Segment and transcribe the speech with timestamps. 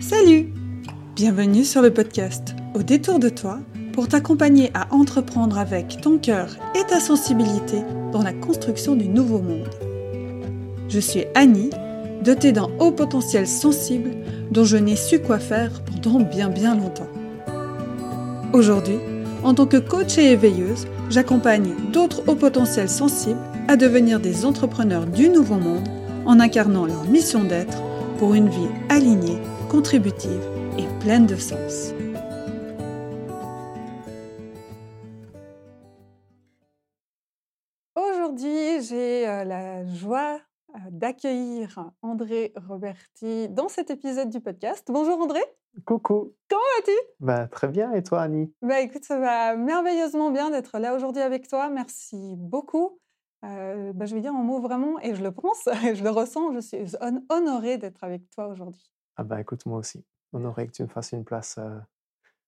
[0.00, 0.50] Salut
[1.14, 3.58] Bienvenue sur le podcast Au détour de toi
[3.92, 9.40] pour t'accompagner à entreprendre avec ton cœur et ta sensibilité dans la construction du nouveau
[9.40, 9.68] monde.
[10.88, 11.68] Je suis Annie,
[12.24, 14.12] dotée d'un haut potentiel sensible
[14.50, 17.10] dont je n'ai su quoi faire pendant bien bien longtemps.
[18.54, 18.98] Aujourd'hui,
[19.42, 23.38] en tant que coach et éveilleuse, j'accompagne d'autres hauts potentiels sensibles
[23.68, 25.86] à devenir des entrepreneurs du nouveau monde
[26.24, 27.82] en incarnant leur mission d'être
[28.18, 29.38] pour une vie alignée,
[29.70, 30.42] contributive
[30.78, 31.94] et pleine de sens.
[37.94, 40.40] Aujourd'hui, j'ai euh, la joie
[40.74, 44.88] euh, d'accueillir André Roberti dans cet épisode du podcast.
[44.90, 45.40] Bonjour André.
[45.86, 46.34] Coucou.
[46.48, 46.98] Comment vas-tu?
[47.20, 48.52] Bah, très bien, et toi Annie?
[48.62, 51.68] Bah écoute, ça va merveilleusement bien d'être là aujourd'hui avec toi.
[51.70, 52.98] Merci beaucoup.
[53.44, 56.10] Euh, bah, je vais dire un mot vraiment, et je le pense, et je le
[56.10, 56.78] ressens, je suis
[57.28, 58.90] honorée d'être avec toi aujourd'hui.
[59.20, 60.02] Ah bah écoute, moi aussi.
[60.32, 61.78] Honorée que tu me fasses une place euh,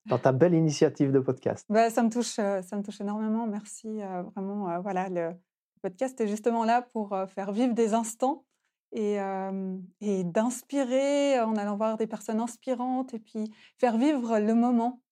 [0.07, 1.67] dans ta belle initiative de podcast.
[1.69, 3.47] Bah, ça, me touche, euh, ça me touche énormément.
[3.47, 4.01] Merci.
[4.35, 5.37] vraiment, voilà, le
[5.83, 8.47] podcast est justement là pour faire vivre des instants
[8.93, 9.19] et,
[10.01, 15.03] et d'inspirer en allant voir des personnes inspirantes et puis faire vivre le moment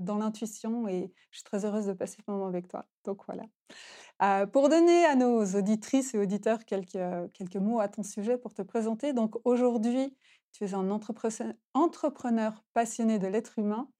[0.00, 0.88] dans l'intuition.
[0.88, 2.86] Et je suis très heureuse de passer ce moment avec toi.
[3.04, 4.46] Donc voilà.
[4.46, 8.62] pour donner à nos auditrices et auditeurs quelques, quelques mots à ton sujet pour te
[8.62, 10.16] présenter, donc aujourd'hui,
[10.52, 13.90] tu es un entrepreneur passionné de l'être humain.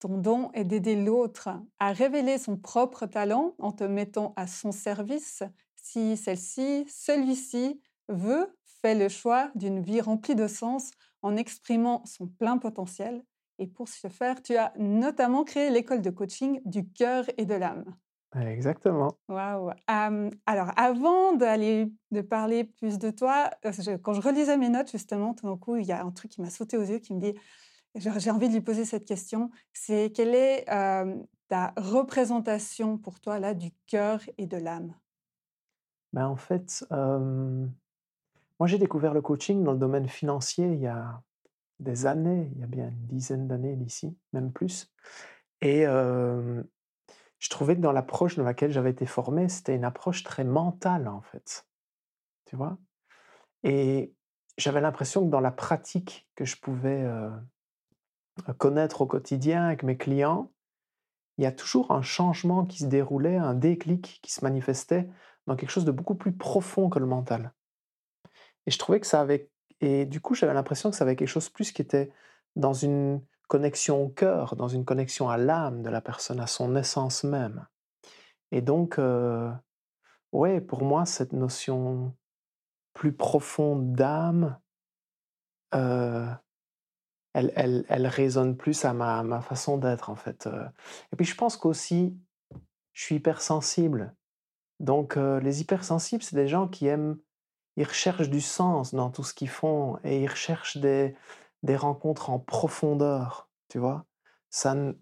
[0.00, 4.70] Ton don est d'aider l'autre à révéler son propre talent en te mettant à son
[4.72, 5.42] service
[5.76, 10.90] si celle-ci, celui-ci veut fait le choix d'une vie remplie de sens
[11.22, 13.24] en exprimant son plein potentiel.
[13.58, 17.54] Et pour ce faire, tu as notamment créé l'école de coaching du cœur et de
[17.54, 17.84] l'âme.
[18.36, 19.18] Exactement.
[19.28, 19.70] Waouh.
[19.86, 23.50] alors, avant d'aller de parler plus de toi,
[24.02, 26.42] quand je relisais mes notes justement, tout d'un coup, il y a un truc qui
[26.42, 27.34] m'a sauté aux yeux, qui me dit,
[27.94, 29.50] j'ai envie de lui poser cette question.
[29.72, 30.66] C'est quelle est
[31.48, 34.94] ta représentation pour toi là du cœur et de l'âme?
[36.12, 41.22] Ben, en fait, moi, j'ai découvert le coaching dans le domaine financier il y a
[41.80, 44.92] des années, il y a bien une dizaine d'années d'ici, même plus.
[45.62, 45.86] Et
[47.38, 51.08] je trouvais que dans l'approche dans laquelle j'avais été formé, c'était une approche très mentale,
[51.08, 51.66] en fait.
[52.46, 52.78] Tu vois?
[53.62, 54.12] Et
[54.56, 57.06] j'avais l'impression que dans la pratique que je pouvais
[58.58, 60.50] connaître au quotidien avec mes clients,
[61.36, 65.08] il y a toujours un changement qui se déroulait, un déclic qui se manifestait
[65.46, 67.52] dans quelque chose de beaucoup plus profond que le mental.
[68.66, 69.48] Et je trouvais que ça avait.
[69.80, 72.12] Et du coup, j'avais l'impression que ça avait quelque chose plus qui était
[72.56, 76.76] dans une connexion au cœur, dans une connexion à l'âme de la personne, à son
[76.76, 77.66] essence même.
[78.52, 79.50] Et donc, euh,
[80.32, 82.14] ouais, pour moi, cette notion
[82.94, 84.58] plus profonde d'âme,
[85.74, 86.28] euh,
[87.34, 90.46] elle, elle, elle, résonne plus à ma, ma façon d'être, en fait.
[90.46, 90.66] Euh.
[91.12, 92.16] Et puis, je pense qu'aussi,
[92.92, 94.14] je suis hypersensible.
[94.80, 97.18] Donc, les hypersensibles, c'est des gens qui aiment
[97.78, 101.14] ils recherchent du sens dans tout ce qu'ils font et ils recherchent des,
[101.62, 104.06] des rencontres en profondeur, tu vois?
[104.50, 104.92] Ça ne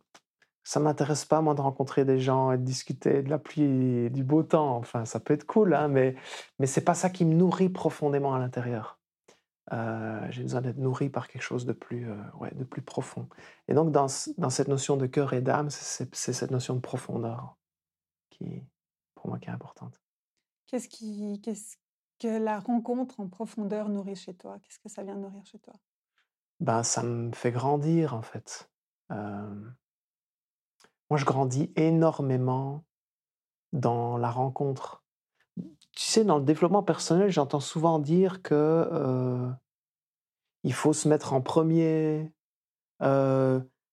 [0.65, 4.25] ça m'intéresse pas, moi, de rencontrer des gens et de discuter de la pluie du
[4.25, 4.77] beau temps.
[4.77, 6.17] Enfin, ça peut être cool, hein, mais,
[6.59, 8.99] mais c'est pas ça qui me nourrit profondément à l'intérieur.
[9.73, 13.29] Euh, j'ai besoin d'être nourri par quelque chose de plus, euh, ouais, de plus profond.
[13.69, 17.57] Et donc, dans, dans cette notion de cœur et d'âme, c'est cette notion de profondeur
[18.31, 18.65] qui,
[19.15, 20.01] pour moi, est importante.
[20.67, 21.77] Qu'est-ce qui, qu'est-ce
[22.19, 24.59] que la rencontre en profondeur nourrit chez toi?
[24.65, 25.75] Qu'est-ce que ça vient nourrir chez toi?
[26.61, 28.71] Ben, Ça me fait grandir, en fait.
[29.11, 32.85] moi, je grandis énormément
[33.73, 35.05] dans la rencontre.
[35.57, 39.51] Tu sais, dans le développement personnel, j'entends souvent dire que
[40.65, 42.33] il faut se mettre en premier.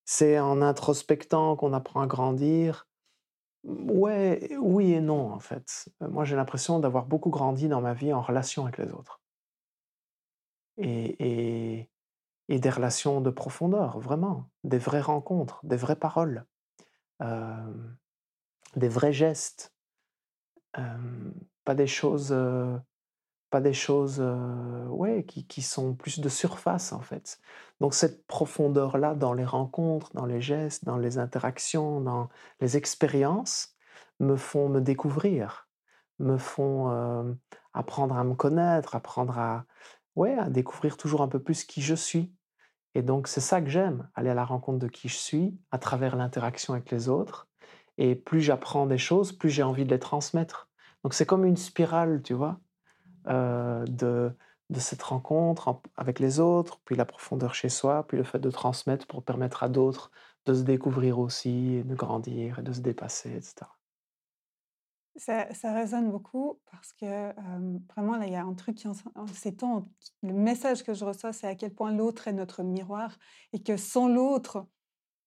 [0.05, 2.87] c'est en introspectant qu'on apprend à grandir.
[3.63, 5.89] Ouais, oui et non, en fait.
[6.01, 9.21] moi, j'ai l'impression d'avoir beaucoup grandi dans ma vie en relation avec les autres.
[10.77, 11.89] Et,
[12.49, 14.49] et des relations de profondeur, vraiment.
[14.63, 16.45] Des vraies rencontres, des vraies paroles,
[17.21, 19.73] des vrais gestes.
[21.63, 22.35] pas des choses,
[23.49, 24.21] pas des choses
[24.89, 27.39] ouais, qui, qui sont plus de surface, en fait.
[27.79, 32.29] Donc, cette profondeur-là dans les rencontres, dans les gestes, dans les interactions, dans
[32.59, 33.75] les expériences,
[34.19, 35.69] me font me découvrir,
[36.19, 37.37] me font
[37.73, 39.65] apprendre à me connaître, apprendre à,
[40.15, 42.31] ouais, à découvrir toujours un peu plus qui je suis.
[42.95, 45.77] Et donc, c'est ça que j'aime, aller à la rencontre de qui je suis à
[45.79, 47.47] travers l'interaction avec les autres.
[47.97, 50.69] Et plus j'apprends des choses, plus j'ai envie de les transmettre.
[51.03, 52.59] Donc, c'est comme une spirale, tu vois,
[53.25, 54.31] de,
[54.69, 58.49] de cette rencontre avec les autres, puis la profondeur chez soi, puis le fait de
[58.51, 60.11] transmettre pour permettre à d'autres
[60.45, 63.65] de se découvrir aussi, de grandir, et de se dépasser, etc.
[65.15, 67.33] Ça, résonne beaucoup parce que
[67.93, 69.87] vraiment, là, il y a un truc qui, temps,
[70.23, 73.15] le message que je reçois, c'est à quel point l'autre est notre miroir
[73.51, 74.65] et que sans l'autre,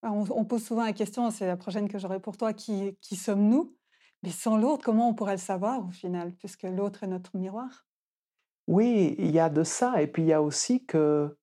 [0.03, 3.77] on, pose souvent la question, c'est la prochaine que j'aurai pour toi, qui, qui sommes-nous?
[4.25, 7.87] Mais sans l'autre, comment on pourrait le savoir au final, puisque l'autre est notre miroir?
[8.67, 10.03] Oui, il y a de ça.
[10.03, 11.37] Et puis il y a aussi que,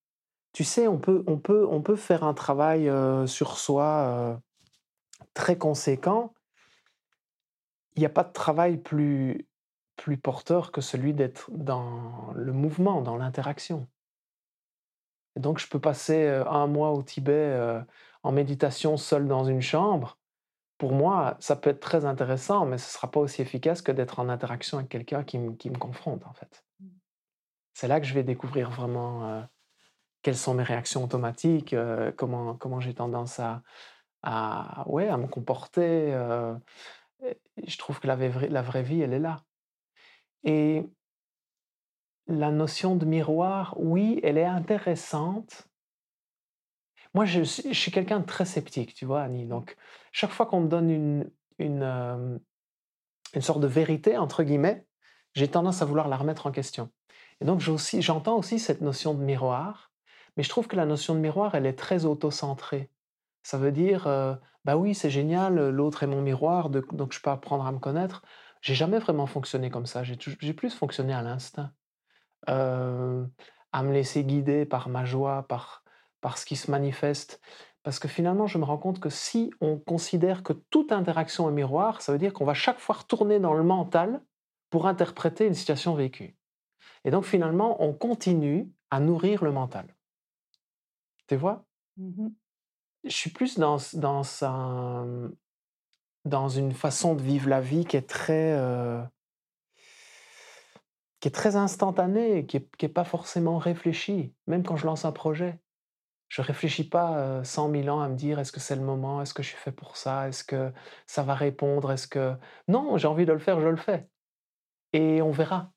[0.52, 2.92] tu sais, on peut, on peut, on peut faire un travail
[3.26, 4.42] sur soi
[5.34, 6.34] très conséquent
[7.96, 9.48] il n'y a pas de travail plus,
[9.96, 13.88] plus porteur que celui d'être dans le mouvement, dans l'interaction.
[15.36, 17.58] donc, je peux passer un mois au Tibet
[18.24, 20.18] en méditation seul dans une chambre.
[20.78, 23.92] Pour moi, ça peut être très intéressant, mais ce ne sera pas aussi efficace que
[23.92, 26.66] d'être en interaction avec quelqu'un qui, me confronte, en fait.
[26.80, 26.88] Mmh.
[27.74, 29.48] C'est là que je vais découvrir vraiment
[30.22, 31.76] quelles sont mes réactions automatiques,
[32.18, 33.62] comment, comment j'ai tendance à,
[34.24, 36.14] à, ouais, à me comporter
[37.66, 39.44] je trouve que la vraie, la vraie vie, elle est là.
[40.44, 40.84] Et
[42.28, 45.68] la notion de miroir, oui, elle est intéressante.
[47.14, 49.46] Moi, je, suis quelqu'un de très sceptique, tu vois, Annie.
[49.46, 49.76] Donc,
[50.12, 52.38] chaque fois qu'on me donne une, une, euh,
[53.36, 54.86] une sorte de vérité, entre guillemets,
[55.34, 56.90] j'ai tendance à vouloir la remettre en question.
[57.42, 59.92] Et donc, j'entends aussi cette notion de miroir,
[60.38, 62.90] mais je trouve que la notion de miroir, elle est très auto-centrée.
[63.44, 67.30] Ça veut dire, euh, bah oui, c'est génial, l'autre est mon miroir, donc je peux
[67.30, 68.24] apprendre à me connaître.
[68.62, 70.04] J'ai jamais vraiment fonctionné comme ça.
[70.04, 71.74] J'ai plus fonctionné à l'instinct,
[72.50, 73.26] euh,
[73.74, 75.84] à me laisser guider par ma joie, par,
[76.22, 77.42] par ce qui se manifeste.
[77.84, 81.54] Parce que finalement, je me rends compte que si on considère que toute interaction est
[81.54, 84.24] miroir, ça veut dire qu'on va chaque fois retourner dans le mental
[84.70, 86.38] pour interpréter une situation vécue.
[87.04, 89.94] Et donc finalement, on continue à nourrir le mental.
[91.28, 91.66] Tu vois?
[91.98, 92.30] Mmh
[93.04, 94.24] je suis plus dans, dans,
[96.26, 99.02] dans une façon de vivre la vie qui est très, euh,
[101.20, 105.12] qui est très instantanée, qui n'est est pas forcément réfléchie, même quand je lance un
[105.12, 105.60] projet.
[106.30, 109.22] Je ne réfléchis pas 100 000 ans à me dire est-ce que c'est le moment,
[109.22, 110.74] est-ce que je suis fait pour ça, est-ce que
[111.06, 112.34] ça va répondre, est-ce que...
[112.68, 114.08] Non, j'ai envie de le faire, je le fais.
[114.94, 115.72] Et on verra.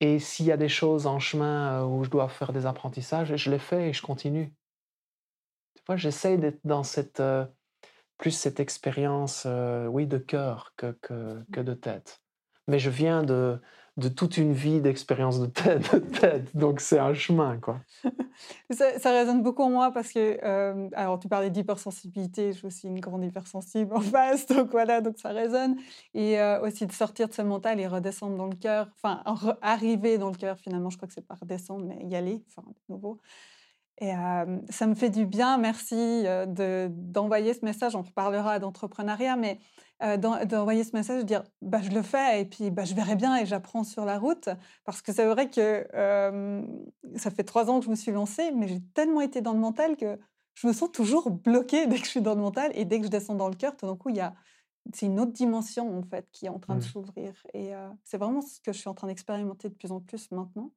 [0.00, 3.50] Et s'il y a des choses en chemin où je dois faire des apprentissages, je
[3.50, 4.54] les fais et je continue.
[5.88, 7.22] Moi, j'essaye d'être dans cette,
[8.18, 9.46] plus cette expérience,
[9.88, 12.20] oui, de cœur que, que, que, de tête.
[12.66, 13.60] Mais je viens de,
[13.98, 17.80] de toute une vie d'expérience de tête, de tête, donc c'est un chemin, quoi.
[18.70, 20.38] ça, résonne beaucoup en moi parce que,
[20.94, 25.18] alors tu parlais d'hypersensibilité, je suis aussi une grande hypersensible en face, donc voilà, donc
[25.18, 25.76] ça résonne.
[26.14, 29.22] Et aussi de sortir de ce mental et redescendre dans le cœur, enfin,
[29.60, 32.62] arriver dans le cœur finalement, je crois que c'est pas redescendre, mais y aller, enfin,
[32.68, 33.20] de nouveau.
[34.00, 34.12] Et
[34.70, 36.24] ça me fait du bien, merci
[36.88, 37.96] d'envoyer ce message.
[37.96, 39.58] On reparlera d'entrepreneuriat, mais
[40.18, 43.36] d'envoyer ce message, de dire bah, je le fais et puis bah, je verrai bien
[43.36, 44.48] et j'apprends sur la route.
[44.84, 45.86] Parce que c'est vrai que
[47.16, 49.58] ça fait trois ans que je me suis lancée, mais j'ai tellement été dans le
[49.58, 50.18] mental que
[50.54, 53.06] je me sens toujours bloquée dès que je suis dans le mental et dès que
[53.06, 54.34] je descends dans le cœur, tout d'un coup, il y a
[54.94, 56.88] c'est une autre dimension en fait qui est en train de mmh.
[56.88, 57.34] s'ouvrir.
[57.52, 57.72] Et
[58.04, 60.70] c'est vraiment ce que je suis en train d'expérimenter de plus en plus maintenant.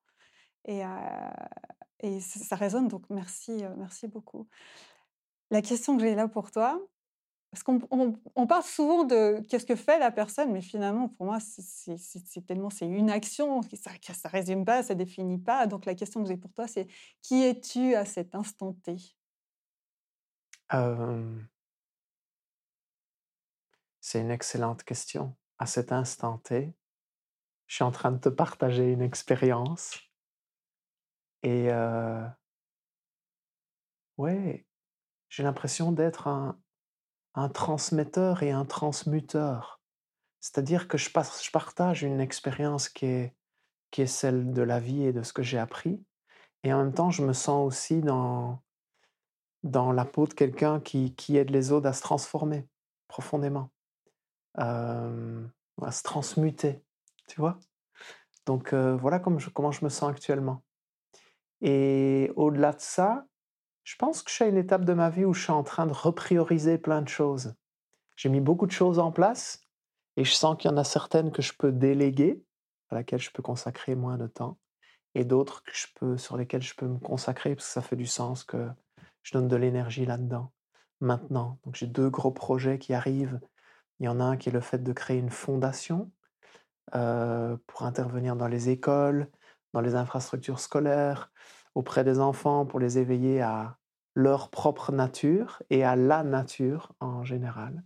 [0.66, 0.82] Et,
[2.20, 4.48] ça résonne, donc merci, merci beaucoup.
[5.52, 6.82] La question que j'ai là pour toi,
[7.52, 7.82] parce qu'on
[8.36, 12.70] on, parle souvent de qu'est-ce que fait la personne, mais finalement, pour moi, c'est tellement
[12.70, 15.68] c'est une action, ça ne résume pas, ça définit pas.
[15.68, 16.88] Donc la question que j'ai pour toi, c'est
[17.22, 18.96] qui es-tu à cet instant T?
[24.00, 25.36] C'est une excellente question.
[25.58, 26.74] À cet instant T,
[27.68, 30.00] je suis en train de te partager une expérience
[31.44, 31.70] et
[34.18, 34.66] ouais,
[35.30, 36.60] j'ai l'impression d'être un,
[37.36, 39.82] un, transmetteur et un transmuteur.
[40.40, 43.36] C'est-à-dire que je, passe, je partage une expérience qui est,
[43.92, 46.04] qui est celle de la vie et de ce que j'ai appris.
[46.64, 48.62] Et en même temps, je me sens aussi dans,
[49.64, 52.68] dans la peau de quelqu'un qui, qui aide les autres à se transformer
[53.08, 53.70] profondément,
[54.56, 55.12] à
[55.92, 56.84] se transmuter,
[57.28, 57.60] tu vois?
[58.46, 60.64] Donc voilà comme je, comment je me sens actuellement.
[61.62, 63.26] Et au-delà de ça,
[63.84, 65.64] je pense que je suis à une étape de ma vie où je suis en
[65.64, 67.54] train de reprioriser plein de choses.
[68.16, 69.62] J'ai mis beaucoup de choses en place
[70.18, 72.44] et je sens qu'il y en a certaines que je peux déléguer,
[72.90, 74.58] à laquelle je peux consacrer moins de temps,
[75.16, 77.96] et d'autres que je peux, sur lesquelles je peux me consacrer parce que ça fait
[77.96, 78.70] du sens que
[79.24, 80.52] je donne de l'énergie là-dedans.
[81.00, 83.40] Maintenant, donc j'ai deux gros projets qui arrivent.
[84.00, 86.12] Il y en a un qui est le fait de créer une fondation
[86.96, 89.30] euh, pour intervenir dans les écoles,
[89.74, 91.32] dans les infrastructures scolaires,
[91.76, 93.78] auprès des enfants, pour les éveiller à
[94.16, 97.84] leur propre nature et à la nature en général.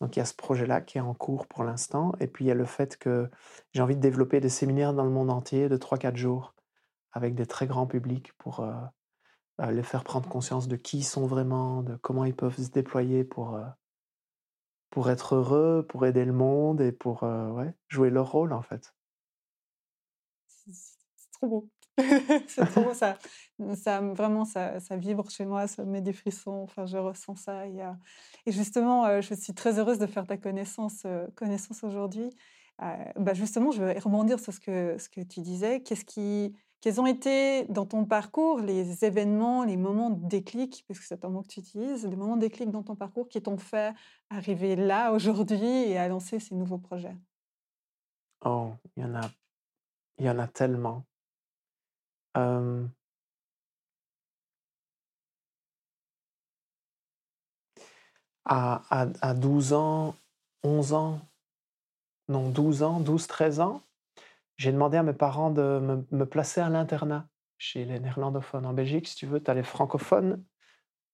[0.00, 2.12] Donc il y a ce projet-là qui est en cours pour l'instant.
[2.20, 3.30] Et puis il y a le fait que
[3.72, 6.54] j'ai envie de développer des séminaires dans le monde entier de 3-4 jours
[7.12, 8.74] avec des très grands publics pour euh,
[9.60, 12.70] euh, les faire prendre conscience de qui ils sont vraiment, de comment ils peuvent se
[12.70, 13.64] déployer pour, euh,
[14.90, 17.28] pour être heureux, pour aider le monde et pour
[17.88, 18.94] jouer leur rôle en fait.
[21.40, 21.68] Trop beau.
[22.46, 23.18] c'est trop beau, ça,
[23.74, 27.66] ça vraiment, ça, vibre chez moi, ça met des frissons, enfin, je ressens ça.
[27.66, 32.30] Et, justement, je suis très heureuse de faire ta connaissance, connaissance aujourd'hui.
[32.78, 35.80] bah justement, je vais rebondir sur ce que, ce que tu disais.
[35.82, 41.00] Qu'est-ce qui, quels ont été dans ton parcours les événements, les moments de déclic, parce
[41.00, 43.42] que c'est un mot que tu utilises, les moments de déclic dans ton parcours qui
[43.42, 43.92] t'ont fait
[44.30, 47.16] arriver là aujourd'hui et à lancer ces nouveaux projets?
[48.44, 49.28] Oh, il y en a,
[50.18, 51.04] il y en a tellement.
[58.48, 58.82] À,
[59.20, 60.14] à, 12 ans,
[60.62, 61.20] 11 ans,
[62.28, 63.82] non 12 ans, 12, 13 ans,
[64.56, 67.28] j'ai demandé à mes parents de me, placer à l'internat
[67.58, 68.66] chez les néerlandophones.
[68.66, 70.42] En Belgique, si tu veux, tu as les francophones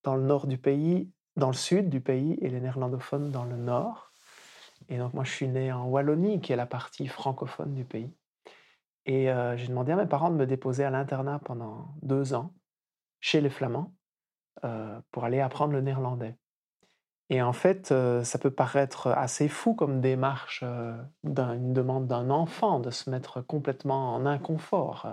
[0.02, 3.56] dans le nord du pays, dans le sud du pays, et les néerlandophones dans le
[3.56, 4.12] nord.
[4.88, 8.12] Et donc moi, je suis né en Wallonie, qui est la partie francophone du pays.
[9.06, 12.54] Et j'ai demandé à mes parents de me déposer à l'internat pendant deux ans,
[13.20, 13.94] chez les Flamands,
[15.10, 16.36] pour aller apprendre le néerlandais.
[17.30, 20.62] Et en fait, ça peut paraître assez fou comme démarche
[21.22, 25.06] d'une demande d'un enfant de se mettre complètement en inconfort,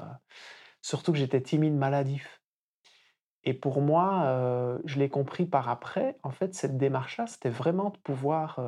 [0.81, 2.41] surtout que j'étais timide, maladif.
[3.43, 7.97] Et pour moi, je l'ai compris par après, en fait, cette démarche-là, c'était vraiment de
[7.97, 8.59] pouvoir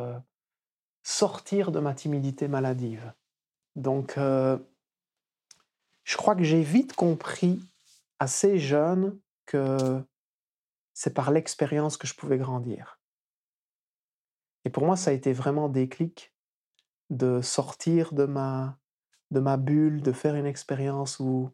[1.04, 3.14] sortir de ma timidité maladive.
[3.76, 4.18] Donc,
[6.04, 7.60] je crois que j'ai vite compris,
[8.20, 10.02] assez jeune, que
[10.94, 13.00] c'est par l'expérience que je pouvais grandir.
[14.66, 16.34] Et pour moi, ça a été vraiment déclic
[17.10, 18.78] de sortir de ma,
[19.58, 21.52] bulle, de faire une expérience où,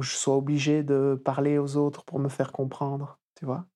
[0.00, 3.66] je sois obligé de parler aux autres pour me faire comprendre, tu vois.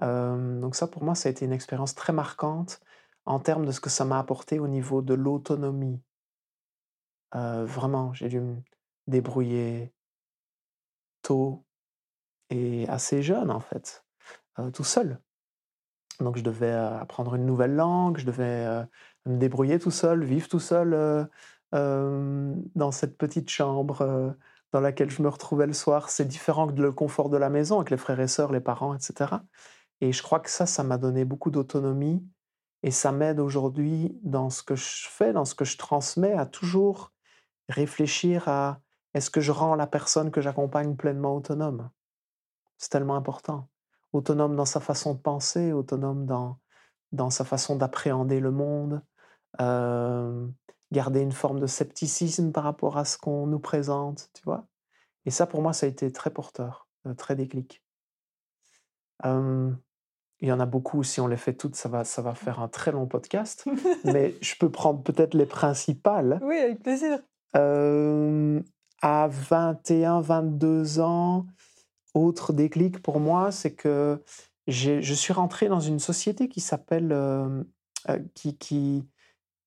[0.00, 2.80] donc ça, pour moi, ça a été une expérience très marquante
[3.24, 6.00] en termes de ce que ça m'a apporté au niveau de l'autonomie.
[7.32, 8.40] vraiment, j'ai dû
[9.06, 9.92] me débrouiller
[11.22, 11.64] tôt
[12.50, 14.04] et assez jeune, en fait,
[14.72, 15.20] tout seul.
[16.20, 18.84] Donc je devais apprendre une nouvelle langue, je devais
[19.26, 21.28] me débrouiller tout seul, vivre tout seul
[21.72, 24.36] dans cette petite chambre
[24.72, 26.10] dans laquelle je me retrouvais le soir.
[26.10, 28.94] C'est différent que le confort de la maison avec les frères et sœurs, les parents,
[28.94, 29.36] etc.
[30.02, 32.22] Et je crois que ça, ça m'a donné beaucoup d'autonomie
[32.82, 36.44] et ça m'aide aujourd'hui dans ce que je fais, dans ce que je transmets, à
[36.44, 37.12] toujours
[37.68, 38.81] réfléchir à
[39.14, 41.90] est-ce que je rends la personne que j'accompagne pleinement autonome?
[42.78, 43.68] C'est tellement important
[44.12, 46.58] autonome dans sa façon de penser, autonome dans,
[47.12, 49.02] dans sa façon d'appréhender le monde,
[49.60, 50.46] euh,
[50.90, 54.66] garder une forme de scepticisme par rapport à ce qu'on nous présente, tu vois?
[55.24, 57.82] Et ça, pour moi, ça a été très porteur, euh, très déclic.
[59.24, 62.60] il y en a beaucoup, si on les fait toutes, ça va, ça va faire
[62.60, 63.64] un très long podcast,
[64.04, 66.40] mais je peux prendre peut-être les principales.
[66.42, 67.20] Oui, avec plaisir.
[69.02, 71.46] À 21, 22 ans,
[72.14, 74.22] autre déclic pour moi, c'est que
[74.68, 77.64] je suis rentré dans une société qui euh,
[78.08, 79.08] euh, qui, qui,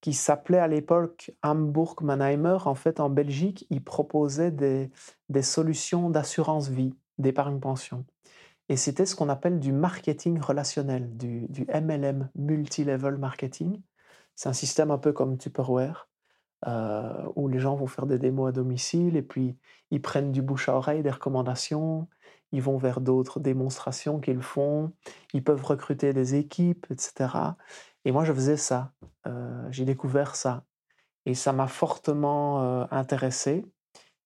[0.01, 2.58] qui s'appelait à l'époque Hamburg Mannheimer.
[2.65, 4.89] En fait, en Belgique, ils proposaient des,
[5.30, 8.06] des solutions d'assurance vie, d'épargne pension.
[8.70, 13.82] Et c'était ce qu'on appelle du marketing relationnel, du, du MLM, multi-level marketing.
[14.36, 16.10] C'est un système un peu comme Tupperware,
[16.67, 19.55] euh, où les gens vont faire des démos à domicile et puis
[19.91, 22.07] ils prennent du bouche à oreille, des recommandations,
[22.51, 24.91] ils vont vers d'autres démonstrations qu'ils font,
[25.34, 27.29] ils peuvent recruter des équipes, etc.
[28.05, 28.93] Et moi, je faisais ça.
[29.27, 30.63] Euh, j'ai découvert ça.
[31.25, 33.65] Et ça m'a fortement euh, intéressé.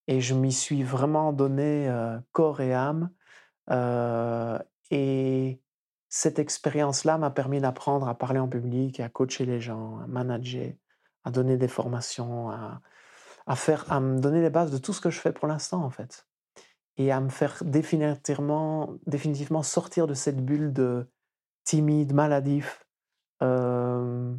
[0.08, 1.92] Et je m'y suis vraiment donné
[2.32, 3.12] corps et âme.
[4.92, 5.62] et
[6.10, 10.74] cette expérience-là m'a permis d'apprendre à parler en public, à coacher les gens, à manager,
[11.30, 15.10] à donner des formations, à, faire, à me donner les bases de tout ce que
[15.10, 16.26] je fais pour l'instant, en fait
[17.00, 21.10] et à me faire définitivement, définitivement sortir de cette bulle de
[21.64, 22.86] timide, maladif
[23.40, 24.36] que,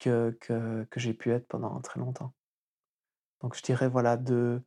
[0.00, 2.32] que, que j'ai pu être pendant très longtemps.
[3.42, 4.62] Donc je dirais voilà deux,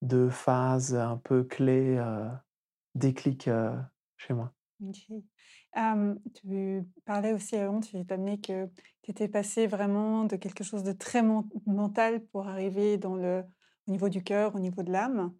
[0.00, 2.30] deux phases un peu clés, euh,
[2.94, 3.50] déclic
[4.16, 4.50] chez moi.
[6.34, 8.68] Tu parlais aussi avant, tu amené que
[9.02, 11.22] tu étais passé vraiment de quelque chose de très
[11.66, 13.44] mental pour arriver dans le
[13.86, 15.34] au niveau du cœur, au niveau de l'âme.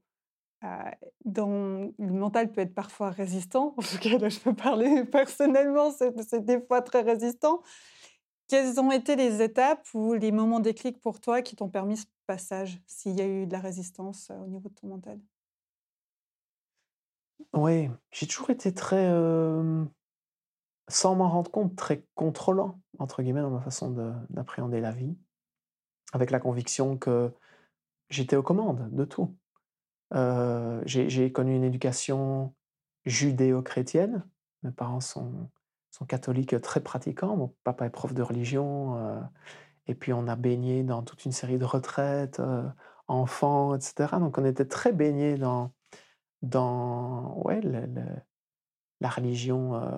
[0.62, 3.74] le mental peut être parfois résistant.
[3.76, 7.62] En tout cas, là, je peux parler personnellement, c'est des fois très résistant.
[8.48, 12.04] Quelles ont été les étapes ou les moments déclics pour toi qui t'ont permis ce
[12.26, 15.18] passage, s'il y a eu de la résistance au niveau de ton mental?
[17.52, 19.08] Oui, j'ai toujours été très,
[20.88, 23.90] sans m'en rendre compte, très contrôlant, entre guillemets, dans ma façon
[24.30, 25.16] d'appréhender la vie,
[26.12, 27.32] avec la conviction que
[28.10, 29.34] j'étais aux commandes de tout.
[30.86, 32.54] j'ai connu une éducation
[33.06, 34.24] judéo-chrétienne.
[34.62, 35.50] Mes parents sont
[36.08, 37.36] catholiques très pratiquants.
[37.36, 38.96] Mon papa est prof de religion.
[38.98, 39.20] Euh,
[39.86, 42.68] et puis on a baigné dans toute une série de retraites, euh,
[43.08, 44.18] enfants, etc.
[44.18, 45.72] Donc on était très baignés dans,
[47.44, 47.60] ouais,
[49.00, 49.90] la religion euh,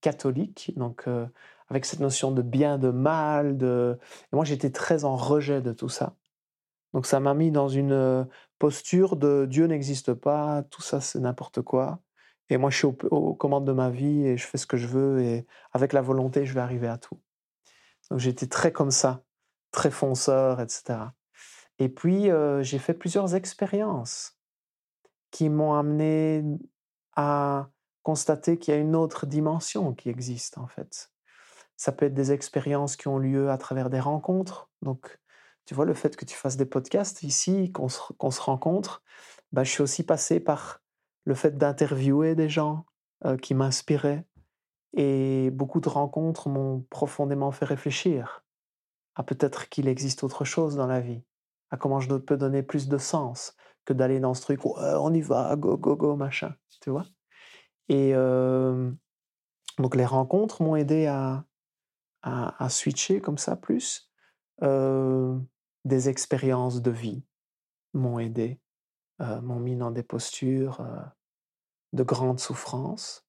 [0.00, 0.72] catholique.
[0.76, 1.06] Donc
[1.68, 3.56] avec cette notion de bien, de mal.
[3.56, 3.98] De...
[4.32, 6.14] Moi j'étais très en rejet de tout ça.
[6.92, 8.26] Donc ça m'a mis dans une
[8.58, 12.00] posture de Dieu n'existe pas, tout ça c'est n'importe quoi.
[12.50, 14.88] Et moi, je suis aux, commandes de ma vie et je fais ce que je
[14.88, 17.18] veux et avec la volonté, je vais arriver à tout.
[18.10, 19.22] Donc j'étais très comme ça,
[19.70, 20.98] très fonceur, etc.
[21.78, 24.36] Et puis, euh, j'ai fait plusieurs expériences
[25.30, 26.42] qui m'ont amené
[27.14, 27.70] à
[28.02, 31.10] constater qu'il y a une autre dimension qui existe en fait.
[31.76, 34.70] Ça peut être des expériences qui ont lieu à travers des rencontres.
[34.82, 35.18] Donc,
[35.64, 39.02] tu vois, le fait que tu fasses des podcasts ici, qu'on se, se, rencontre,
[39.52, 40.82] bah, je suis aussi passé par
[41.24, 42.84] le fait d'interviewer des gens
[43.42, 44.26] qui m'inspiraient.
[44.94, 48.44] Et beaucoup de rencontres m'ont profondément fait réfléchir
[49.14, 51.22] à peut-être qu'il existe autre chose dans la vie,
[51.70, 53.54] à comment je peux donner plus de sens
[53.84, 57.04] que d'aller dans ce truc où on y va, go, go, go, machin, tu vois?
[57.90, 58.12] Et
[59.78, 61.44] donc les rencontres m'ont aidé à,
[62.68, 64.08] switcher comme ça plus.
[64.62, 67.24] des expériences de vie
[67.92, 68.60] m'ont aidé
[69.18, 70.86] m'ont mis dans des postures
[71.92, 73.26] de grande souffrance.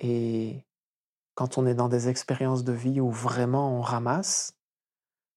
[0.00, 0.66] Et
[1.34, 4.54] quand on est dans des expériences de vie où vraiment on ramasse,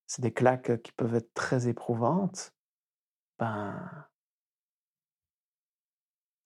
[0.08, 2.54] c'est des claques qui peuvent être très éprouvantes,
[3.40, 4.06] ben,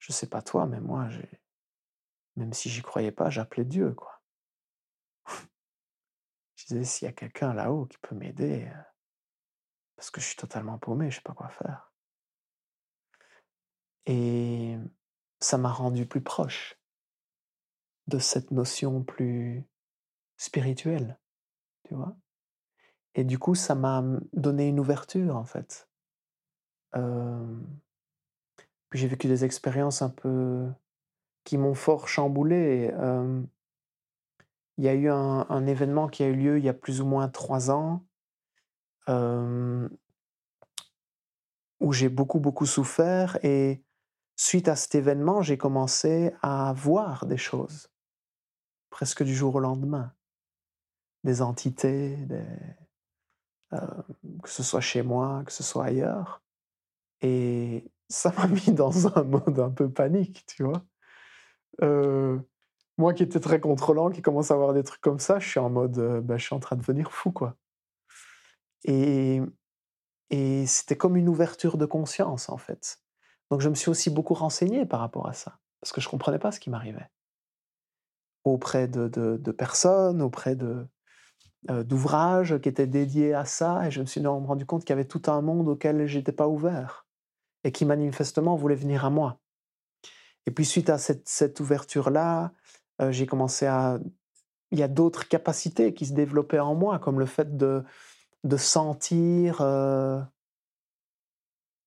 [0.05, 1.09] je sais pas toi, mais moi,
[2.35, 4.21] même si j'y croyais pas, j'appelais Dieu, quoi.
[6.55, 8.81] je disais, s'il y a quelqu'un là-haut qui peut m'aider, euh,
[9.95, 11.91] parce que je suis totalement paumé, je sais pas quoi faire.
[14.05, 14.77] Et
[15.39, 16.79] ça m'a rendu plus proche
[18.05, 19.65] de cette notion plus
[20.37, 21.19] spirituelle,
[21.85, 22.15] tu vois.
[23.15, 25.89] Et du coup, ça m'a donné une ouverture, en fait.
[28.95, 30.67] J'ai vécu des expériences un peu
[31.43, 32.91] qui m'ont fort chamboulé.
[34.77, 37.05] il y a eu un, événement qui a eu lieu il y a plus ou
[37.05, 38.05] moins trois ans,
[41.79, 43.83] où j'ai beaucoup, beaucoup souffert et
[44.35, 47.89] suite à cet événement, j'ai commencé à voir des choses,
[48.89, 50.13] presque du jour au lendemain.
[51.23, 52.17] Des entités,
[53.71, 56.41] que ce soit chez moi, que ce soit ailleurs.
[57.21, 60.83] Et ça m'a mis dans un mode un peu panique, tu vois.
[61.81, 62.39] Euh,
[62.97, 65.59] moi qui étais très contrôlant, qui commence à voir des trucs comme ça, je suis
[65.59, 67.55] en mode, euh, bah, je suis en train de devenir fou, quoi.
[68.85, 69.41] Et,
[70.29, 72.99] et c'était comme une ouverture de conscience, en fait.
[73.51, 76.11] Donc je me suis aussi beaucoup renseigné par rapport à ça, parce que je ne
[76.11, 77.09] comprenais pas ce qui m'arrivait.
[78.43, 80.85] Auprès de, personnes, auprès de,
[81.71, 84.93] euh, d'ouvrages qui étaient dédiés à ça, et je me suis rendu compte qu'il y
[84.93, 87.04] avait tout un monde auquel je n'étais pas ouvert,
[87.65, 89.39] et qui manifestement voulait venir à moi.
[90.45, 92.53] Et puis suite à cette, ouverture-là,
[93.01, 93.99] euh, j'ai commencé à...
[94.71, 97.83] Il y a d'autres capacités qui se développaient en moi, comme le fait de,
[98.55, 99.61] sentir...
[99.61, 100.21] Euh,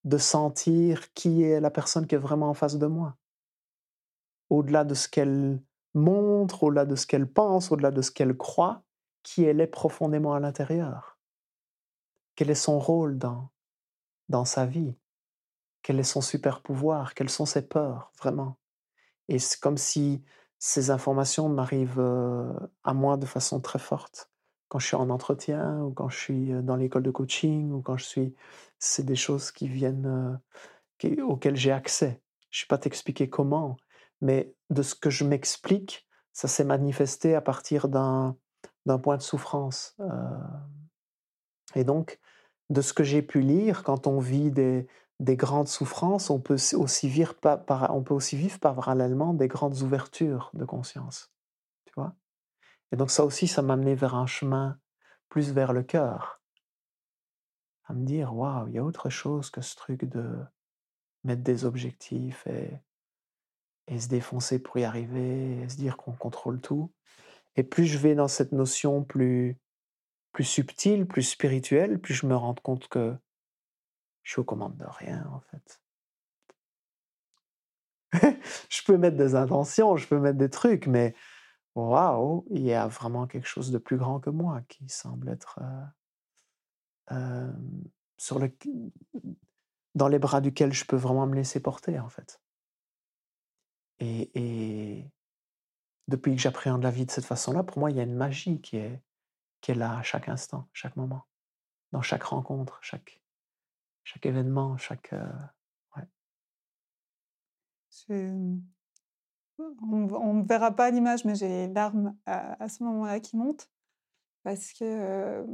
[0.02, 3.16] de sentir qui est la personne qui est vraiment en face de moi.
[4.50, 5.62] Au-delà de ce qu'elle
[5.94, 8.82] montre, au-delà de ce qu'elle pense, au-delà de ce qu'elle croit,
[9.22, 11.18] qui elle est profondément à l'intérieur.
[12.34, 13.50] Quel est son rôle dans,
[14.28, 14.96] dans sa vie?
[15.88, 18.58] Quel est son super pouvoir Quelles sont ses peurs, vraiment
[19.28, 20.22] Et c'est comme si
[20.58, 22.52] ces informations m'arrivent euh,
[22.84, 24.30] à moi de façon très forte
[24.68, 27.96] quand je suis en entretien ou quand je suis dans l'école de coaching ou quand
[27.96, 28.34] je suis...
[28.78, 30.38] C'est des choses qui viennent,
[31.22, 32.20] auxquelles j'ai accès.
[32.50, 33.78] Je ne sais pas t'expliquer comment,
[34.20, 38.36] mais de ce que je m'explique, ça s'est manifesté à partir d'un
[39.02, 39.96] point de souffrance.
[41.74, 42.20] Et donc,
[42.68, 44.86] de ce que j'ai pu lire, quand on vit des,
[45.20, 49.82] des grandes souffrances, on peut aussi vivre, par, on peut aussi vivre parallèlement des grandes
[49.82, 51.32] ouvertures de conscience.
[51.86, 52.14] Tu vois?
[52.92, 54.78] Et donc ça aussi, ça m'a amené vers un chemin
[55.28, 56.40] plus vers le cœur,
[57.84, 60.38] à me dire, waouh, il y a autre chose que ce truc de
[61.24, 62.70] mettre des objectifs et,
[63.88, 66.92] et se défoncer pour y arriver, et se dire qu'on contrôle tout.
[67.56, 69.58] Et plus je vais dans cette notion plus,
[70.32, 73.16] plus subtile, plus spirituelle, plus je me rends compte que
[74.28, 75.80] je suis aux commandes de rien, en fait.
[78.68, 81.14] je peux mettre des intentions, je peux mettre des trucs, mais
[81.74, 85.60] waouh, il y a vraiment quelque chose de plus grand que moi qui semble être
[85.62, 85.86] euh,
[87.12, 87.52] euh,
[88.18, 88.52] sur le,
[89.94, 92.38] dans les bras duquel je peux vraiment me laisser porter, en fait.
[93.98, 95.10] Et,
[96.06, 98.60] depuis que j'appréhende la vie de cette façon-là, pour moi, il y a une magie
[98.60, 99.02] qui est,
[99.62, 101.24] qui est là à chaque instant, chaque moment,
[101.92, 103.22] dans chaque rencontre, chaque,
[104.08, 105.12] chaque événement, chaque.
[105.12, 105.26] Euh,
[109.82, 113.68] on ne verra pas l'image, mais j'ai les larmes à, ce moment-là qui montent.
[114.44, 115.44] Parce que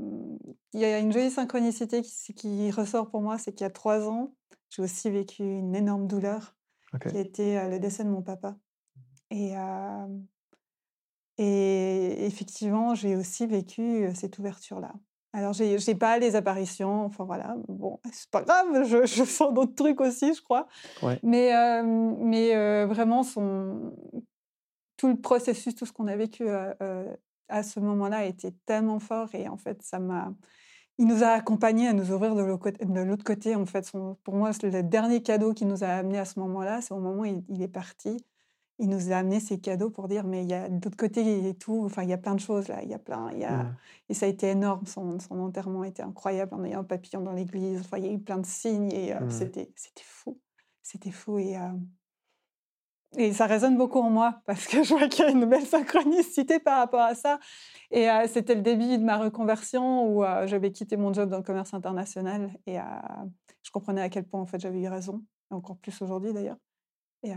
[0.73, 3.71] il y a une jolie synchronicité qui, qui ressort pour moi, c'est qu'il y a
[3.71, 4.37] trois ans,
[4.71, 6.55] j'ai aussi vécu une énorme douleur,
[7.01, 8.57] qui a été le décès de mon papa.
[9.31, 9.55] Et,
[11.38, 14.95] et effectivement, j'ai aussi vécu cette ouverture-là.
[15.35, 19.53] Alors, j'ai n'ai pas les apparitions, enfin voilà, bon, c'est pas grave, je, je sens
[19.53, 20.68] d'autres trucs aussi, je crois.
[21.25, 23.92] Mais, euh, mais euh, vraiment, son,
[24.97, 27.05] tout le processus, tout ce qu'on a vécu euh,
[27.49, 30.33] à ce moment-là était tellement fort et en fait, ça m'a.
[30.99, 32.42] Il nous a accompagnés à nous ouvrir de
[33.03, 33.57] l'autre côté.
[33.57, 33.90] En fait,
[34.23, 36.81] pour moi, c'est le dernier cadeau qui nous a amenés à ce moment-là.
[36.81, 38.25] C'est au moment où il est parti
[38.79, 41.55] il nous a amené ces cadeaux pour dire mais il y a d'autres côtés et
[41.55, 43.45] tout enfin il y a plein de choses là il y a plein il y
[43.45, 43.63] a...
[43.63, 43.77] Mmh.
[44.09, 46.85] et ça a été énorme son, son enterrement a été incroyable on a eu un
[46.85, 49.31] papillon dans l'église enfin il y a eu plein de signes et euh, mmh.
[49.31, 50.41] c'était c'était fou
[50.83, 51.69] c'était fou et euh,
[53.17, 55.67] et ça résonne beaucoup en moi parce que je vois qu'il y a une belle
[55.67, 57.39] synchronicité par rapport à ça
[57.93, 61.45] et euh, c'était le début de ma reconversion où j'avais quitté mon job dans le
[61.45, 62.79] commerce international et
[63.63, 66.57] je comprenais à quel point en fait j'avais eu raison encore plus aujourd'hui d'ailleurs
[67.25, 67.33] et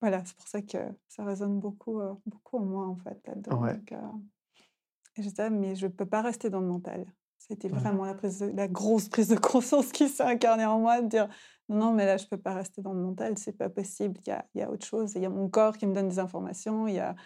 [0.00, 3.66] voilà, c'est pour ça que ça résonne beaucoup, beaucoup en moi, en fait, là-dedans.
[3.66, 7.06] et je disais, mais je ne peux pas rester dans le mental.
[7.38, 11.08] C'était vraiment la, prise la grosse prise de conscience qui s'est incarnée en moi, de
[11.08, 11.28] dire,
[11.68, 14.20] non, non, mais là, je ne peux pas rester dans le mental, c'est pas possible,
[14.26, 15.14] il y a, y a, autre chose.
[15.16, 17.16] Il y a mon corps qui me donne des informations, il y a,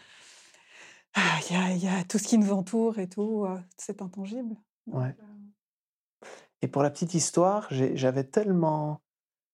[1.14, 4.56] ah, y, a, y a tout ce qui nous entoure et tout, c'est intangible.
[4.86, 5.14] ouais.
[6.62, 9.02] Et pour la petite histoire, j'avais tellement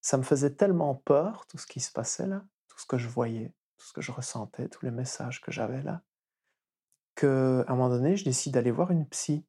[0.03, 3.09] ça me faisait tellement peur, tout ce qui se passait là, tout ce que je
[3.09, 6.03] voyais, tout ce que je ressentais, tous les messages que j'avais là,
[7.15, 9.47] qu'à un moment donné, je décide d'aller voir une psy.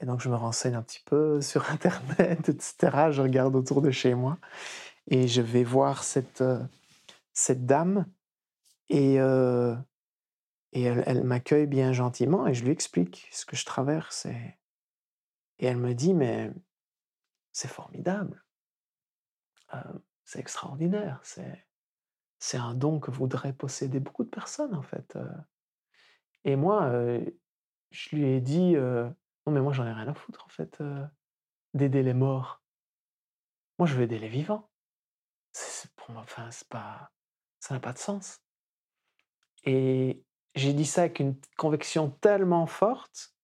[0.00, 3.10] Et donc, je me renseigne un petit peu sur Internet, etc.
[3.10, 4.38] Je regarde autour de chez moi
[5.06, 6.62] et je vais voir cette, euh,
[7.32, 8.06] cette dame
[8.90, 9.74] et, euh,
[10.72, 14.26] et elle, elle m'accueille bien gentiment et je lui explique ce que je traverse.
[14.26, 14.58] Et,
[15.58, 16.52] et elle me dit, mais
[17.52, 18.44] c'est formidable
[20.24, 21.20] c'est extraordinaire.
[21.22, 25.18] C'est, un don que voudraient posséder beaucoup de personnes, en fait.
[26.44, 26.90] Et moi,
[27.90, 30.82] je lui ai dit, non, mais moi, j'en ai rien à foutre, en fait,
[31.74, 32.62] d'aider les morts.
[33.78, 34.70] Moi, je veux aider les vivants.
[35.52, 37.10] C'est, pour enfin, c'est pas,
[37.58, 38.40] ça n'a pas de sens.
[39.64, 43.34] Et j'ai dit ça avec une conviction tellement forte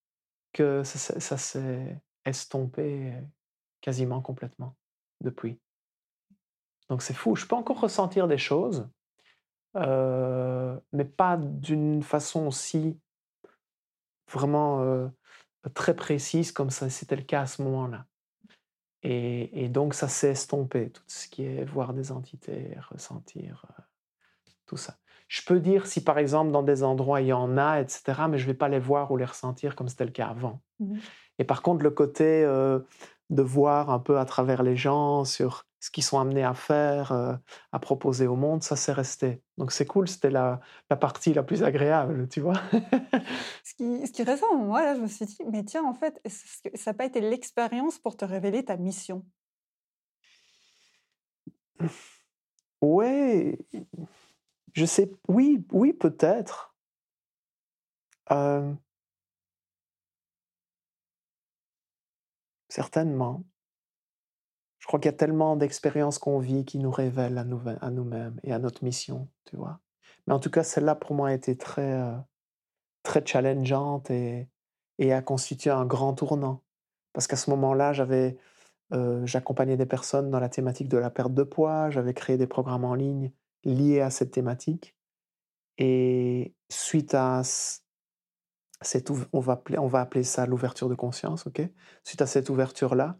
[0.53, 3.13] que ça s'est estompé
[3.81, 4.75] quasiment complètement
[5.21, 5.59] depuis.
[6.89, 7.35] Donc c'est fou.
[7.35, 8.87] Je peux encore ressentir des choses,
[9.75, 12.99] euh, mais pas d'une façon aussi
[14.31, 15.07] vraiment euh,
[15.73, 18.05] très précise comme ça c'était le cas à ce moment-là.
[19.03, 23.83] Et, donc ça s'est estompé, tout ce qui est voir des entités, ressentir, euh,
[24.65, 24.97] tout ça.
[25.29, 28.37] Je peux dire si par exemple dans des endroits il y en a, etc., mais
[28.37, 30.61] je ne vais pas les voir ou les ressentir comme c'était le cas avant.
[30.79, 30.97] Mmh
[31.39, 32.41] et par contre, le côté
[33.29, 37.11] de voir un peu à travers les gens sur ce qu'ils sont amenés à faire,
[37.11, 37.35] euh,
[37.71, 39.41] à proposer au monde, ça c'est resté.
[39.57, 40.59] Donc c'est cool, c'était la,
[40.89, 42.55] la, partie la plus agréable, tu vois?
[43.63, 45.93] ce, qui, ce qui résonne en moi, là, je me suis dit, mais tiens, en
[45.93, 46.19] fait,
[46.75, 49.25] ça n'a pas été l'expérience pour te révéler ta mission?
[52.81, 53.57] Ouais,
[54.73, 56.75] je sais, oui, oui, peut-être.
[58.31, 58.73] Euh,
[62.69, 63.43] certainement.
[64.87, 67.91] Je crois qu'il y a tellement d'expériences qu'on vit qui nous révèlent à, nous, à
[67.91, 69.81] nous-mêmes et à notre mission, tu vois.
[70.25, 72.15] Mais en tout cas, celle-là, pour moi, a été très, euh,
[73.03, 74.47] très challengeante et,
[75.11, 76.63] a constitué un grand tournant.
[77.11, 78.37] Parce qu'à ce moment-là, j'avais,
[78.93, 82.47] euh, j'accompagnais des personnes dans la thématique de la perte de poids, j'avais créé des
[82.47, 83.33] programmes en ligne
[83.65, 84.95] liés à cette thématique.
[85.77, 91.61] Et suite à cette, on on va appeler ça l'ouverture de conscience, ok?
[92.05, 93.17] Suite à cette ouverture-là,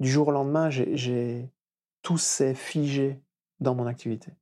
[0.00, 1.50] du jour au lendemain, j'ai
[2.02, 3.22] tout s'est figé
[3.60, 4.32] dans mon activité.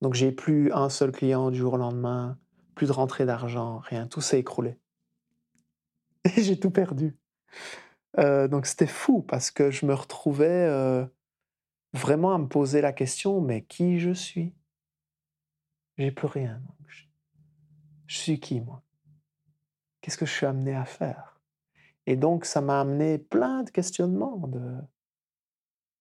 [0.00, 2.38] Donc j'ai plus un seul client du jour au lendemain,
[2.74, 4.78] plus de rentrée d'argent, rien, tout s'est écroulé.
[6.36, 7.16] Et j'ai tout perdu.
[8.16, 10.68] donc c'était fou parce que je me retrouvais
[11.92, 14.54] vraiment à me poser la question, mais qui je suis?
[15.98, 16.62] J'ai plus rien.
[18.06, 18.82] je suis qui moi?
[20.00, 21.27] Qu'est-ce que je suis amené à faire?
[22.08, 24.78] Et donc, ça m'a amené plein de questionnements de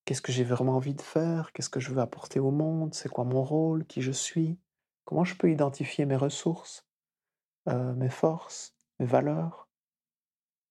[0.05, 3.09] qu'est-ce que j'ai vraiment envie de faire Qu'est-ce que je veux apporter au monde C'est
[3.09, 4.57] quoi mon rôle Qui je suis
[5.03, 6.87] Comment je peux identifier mes ressources,
[7.67, 9.67] euh, mes forces, mes valeurs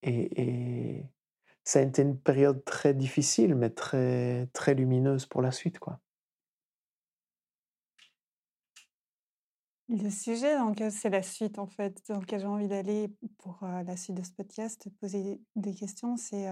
[0.02, 1.06] et, et,
[1.64, 5.78] ça a été une période très difficile, mais très, très lumineuse pour la suite.
[5.78, 6.00] quoi.
[9.88, 13.60] Le sujet dans lequel c'est la suite, en fait, dans lequel j'ai envie d'aller pour
[13.62, 16.48] la suite de ce podcast, poser des questions, c'est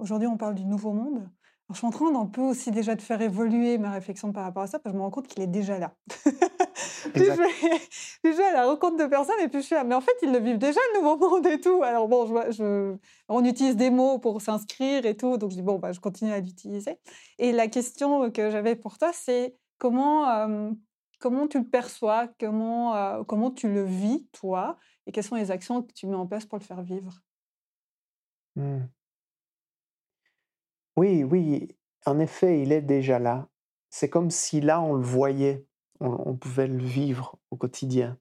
[0.00, 1.16] aujourd'hui on parle du nouveau monde.
[1.16, 4.44] Alors, je suis en train d'un peu aussi déjà de faire évoluer ma réflexion par
[4.44, 5.94] rapport à ça, parce que je me rends compte qu'il est déjà là.
[7.14, 10.00] plus, je vais, à la rencontre de personnes et puis je suis là, mais en
[10.00, 11.82] fait ils le vivent déjà le nouveau monde et tout.
[11.82, 12.96] Alors bon, je,
[13.28, 16.32] on utilise des mots pour s'inscrire et tout, donc je dis bon, bah, je continue
[16.32, 16.98] à l'utiliser.
[17.38, 20.26] Et la question que j'avais pour toi, c'est comment
[21.22, 25.80] Comment tu le perçois comment, comment tu le vis, toi Et quelles sont les actions
[25.80, 27.20] que tu mets en place pour le faire vivre?
[28.56, 28.80] Mmh.
[30.96, 33.48] Oui, oui, en effet, il est déjà là.
[33.88, 35.64] C'est comme si là, on le voyait,
[36.00, 38.18] on, pouvait le vivre au quotidien.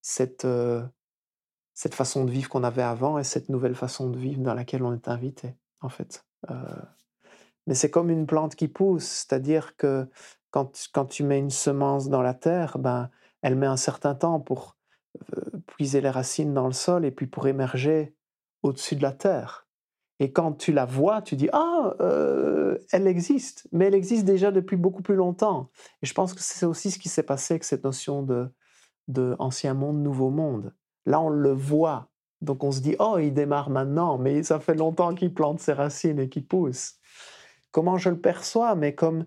[0.00, 0.46] Cette,
[1.74, 4.84] cette façon de vivre qu'on avait avant et cette nouvelle façon de vivre dans laquelle
[4.84, 6.24] on est invité, en fait.
[7.66, 10.08] Mais c'est comme une plante qui pousse, c'est-à-dire que
[10.50, 13.10] quand, tu mets une semence dans la terre, ben,
[13.42, 14.76] elle met un certain temps pour
[15.66, 18.14] puiser les racines dans le sol et puis pour émerger
[18.62, 19.66] au-dessus de la terre.
[20.20, 21.94] Et quand tu la vois, tu dis Ah,
[22.92, 25.70] elle existe, mais elle existe déjà depuis beaucoup plus longtemps.
[26.02, 28.48] Et je pense que c'est aussi ce qui s'est passé avec cette notion de,
[29.06, 30.74] de ancien monde, nouveau monde.
[31.06, 32.08] Là, on le voit.
[32.40, 35.72] Donc on se dit Oh, il démarre maintenant, mais ça fait longtemps qu'il plante ses
[35.72, 36.96] racines et qu'il pousse.
[37.70, 38.74] Comment je le perçois?
[38.74, 39.26] Mais comme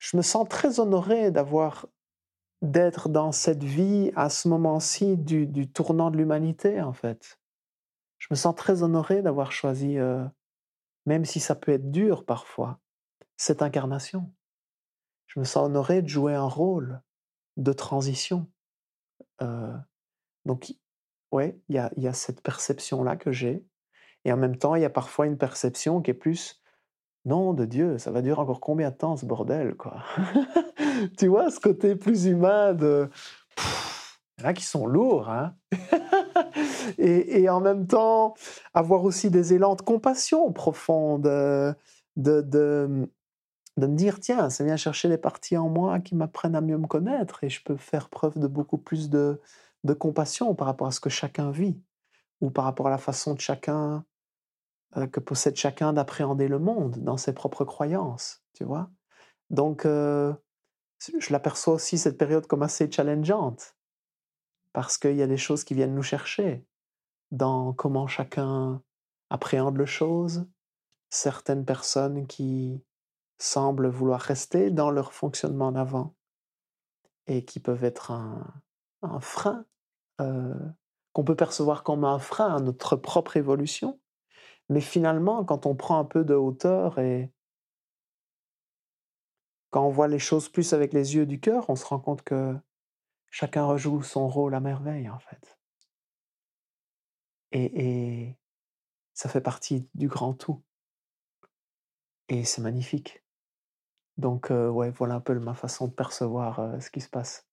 [0.00, 1.86] je me sens très honoré d'avoir
[2.62, 7.38] d'être dans cette vie à ce moment-ci du, tournant de l'humanité, en fait.
[8.18, 10.24] Je me sens très honoré d'avoir choisi, euh,
[11.06, 12.80] même si ça peut être dur parfois,
[13.36, 14.30] cette incarnation.
[15.26, 17.00] Je me sens honoré de jouer un rôle
[17.56, 18.50] de transition.
[19.42, 19.74] Euh,
[20.44, 20.74] donc,
[21.30, 23.64] ouais, il y a, y a cette perception-là que j'ai.
[24.24, 26.59] Et en même temps, il y a parfois une perception qui est plus
[27.26, 30.02] non, de Dieu, ça va durer encore combien de temps ce bordel, quoi?
[31.18, 33.10] Tu vois, ce côté plus humain de...
[34.38, 35.54] Il y en a qui sont lourds, hein?
[36.98, 38.34] Et, en même temps,
[38.72, 41.74] avoir aussi des élans de compassion profonde, de,
[42.16, 42.40] de,
[43.76, 46.78] de, me dire, tiens, ça vient chercher des parties en moi qui m'apprennent à mieux
[46.78, 49.40] me connaître, et je peux faire preuve de beaucoup plus de,
[49.84, 51.78] de compassion par rapport à ce que chacun vit,
[52.40, 54.04] ou par rapport à la façon de chacun
[54.96, 58.90] euh, que possède chacun d'appréhender le monde dans ses propres croyances, tu vois?
[59.50, 60.32] Donc, euh,
[61.18, 63.76] je l'aperçois aussi cette période comme assez challengeante,
[64.72, 66.64] parce qu'il y a des choses qui viennent nous chercher
[67.30, 68.82] dans comment chacun
[69.30, 70.46] appréhende le chose,
[71.08, 72.82] certaines personnes qui
[73.38, 76.14] semblent vouloir rester dans leur fonctionnement d'avant
[77.26, 79.64] et qui peuvent être un, frein,
[80.20, 80.54] euh,
[81.12, 84.00] qu'on peut percevoir comme un frein à notre propre évolution,
[84.70, 87.32] mais finalement, quand on prend un peu de hauteur et
[89.70, 92.22] quand on voit les choses plus avec les yeux du cœur, on se rend compte
[92.22, 92.56] que
[93.30, 95.58] chacun rejoue son rôle à merveille, en fait.
[97.52, 98.36] Et,
[99.12, 100.62] ça fait partie du grand tout.
[102.28, 103.24] Et c'est magnifique.
[104.18, 107.46] Donc, euh, ouais, voilà un peu ma façon de percevoir euh, ce qui se passe.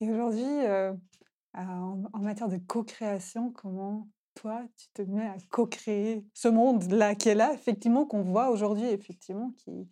[0.00, 0.94] Et aujourd'hui, euh,
[1.52, 4.08] en, matière de co-création, comment
[4.40, 8.86] toi, tu te mets à co-créer ce monde-là qui est là, effectivement, qu'on voit aujourd'hui,
[8.86, 9.86] effectivement, qui...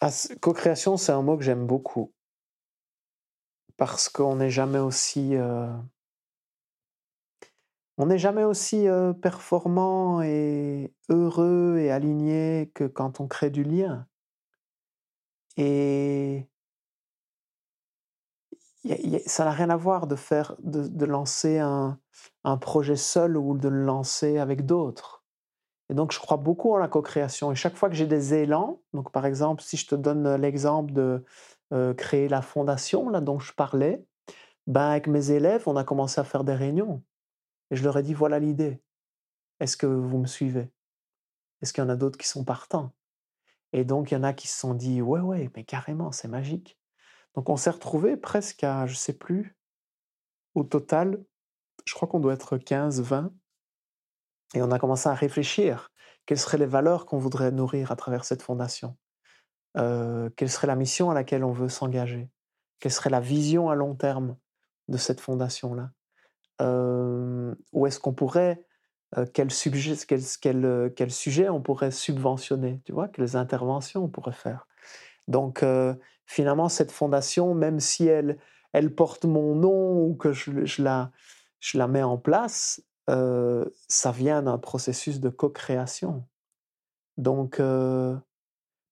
[0.00, 0.10] Ah,
[0.42, 2.12] co-création, c'est un mot que j'aime beaucoup.
[3.78, 5.34] Parce qu'on n'est jamais aussi...
[5.34, 5.72] Euh,
[7.96, 13.64] on n'est jamais aussi euh, performant et heureux et aligné que quand on crée du
[13.64, 14.06] lien.
[15.56, 16.46] Et
[19.26, 21.98] ça n'a rien à voir de faire, de, lancer un,
[22.60, 25.24] projet seul ou de le lancer avec d'autres.
[25.88, 27.52] Et donc, je crois beaucoup en la co-création.
[27.52, 30.92] Et chaque fois que j'ai des élans, donc par exemple, si je te donne l'exemple
[30.92, 31.24] de
[31.72, 34.04] euh, créer la fondation là dont je parlais,
[34.66, 37.02] ben avec mes élèves, on a commencé à faire des réunions.
[37.70, 38.80] Et je leur ai dit voilà l'idée.
[39.60, 40.70] Est-ce que vous me suivez?
[41.60, 42.92] Est-ce qu'il y en a d'autres qui sont partants?
[43.72, 46.28] Et donc, il y en a qui se sont dit, ouais, ouais, mais carrément, c'est
[46.28, 46.78] magique.
[47.34, 49.56] Donc, on s'est retrouvé presque à, je sais plus,
[50.54, 51.22] au total,
[51.84, 53.32] je crois qu'on doit être 15, 20.
[54.54, 55.90] Et on a commencé à réfléchir.
[56.26, 58.96] Quelles seraient les valeurs qu'on voudrait nourrir à travers cette fondation?
[59.78, 62.30] Euh, Quelle serait la mission à laquelle on veut s'engager?
[62.78, 64.36] Quelle serait la vision à long terme
[64.88, 65.90] de cette fondation-là?
[66.60, 68.64] Euh, Où est-ce qu'on pourrait,
[69.16, 69.96] euh, quel, sujet,
[71.48, 72.82] on pourrait subventionner?
[72.84, 74.66] Tu vois, quelles interventions on pourrait faire?
[75.28, 75.64] Donc,
[76.26, 78.38] finalement, cette fondation, même si elle,
[78.72, 81.12] elle porte mon nom ou que je, je la,
[81.60, 86.24] je la mets en place, ça vient d'un processus de co-création.
[87.18, 87.60] Donc,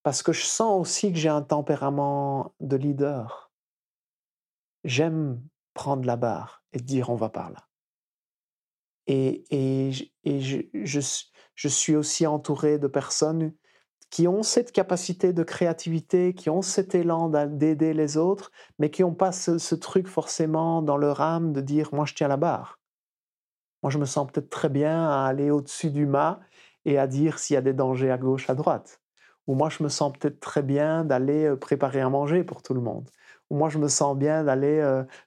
[0.02, 3.50] parce que je sens aussi que j'ai un tempérament de leader.
[4.84, 5.42] J'aime
[5.74, 7.66] prendre la barre et dire on va par là.
[9.06, 9.90] Et, et,
[10.24, 11.00] et je, je,
[11.54, 13.52] je, suis aussi entouré de personnes
[14.10, 19.02] qui ont cette capacité de créativité, qui ont cet élan d'aider les autres, mais qui
[19.02, 22.78] n'ont pas ce, truc forcément dans leur âme de dire moi je tiens la barre.
[23.82, 26.40] Moi je me sens peut-être très bien à aller au-dessus du mât
[26.84, 29.00] et à dire s'il y a des dangers à gauche, à droite.
[29.46, 32.80] Ou moi je me sens peut-être très bien d'aller préparer à manger pour tout le
[32.80, 33.08] monde
[33.50, 34.80] moi je me sens bien d'aller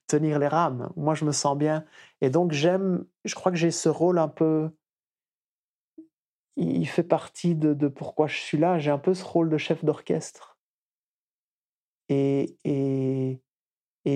[0.07, 1.85] tenir les rames, moi je me sens bien.
[2.21, 4.69] Et donc j'aime, je crois que j'ai ce rôle un peu,
[6.55, 9.83] il fait partie de, pourquoi je suis là, j'ai un peu ce rôle de chef
[9.83, 10.57] d'orchestre.
[12.09, 13.41] Et, et,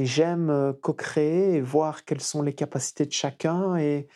[0.05, 4.07] j'aime co-créer et voir quelles sont les capacités de chacun et,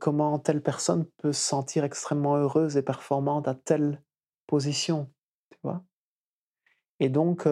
[0.00, 4.02] comment telle personne peut se sentir extrêmement heureuse et performante à telle
[4.46, 5.12] position,
[5.50, 5.84] tu vois.
[6.98, 7.46] Et donc,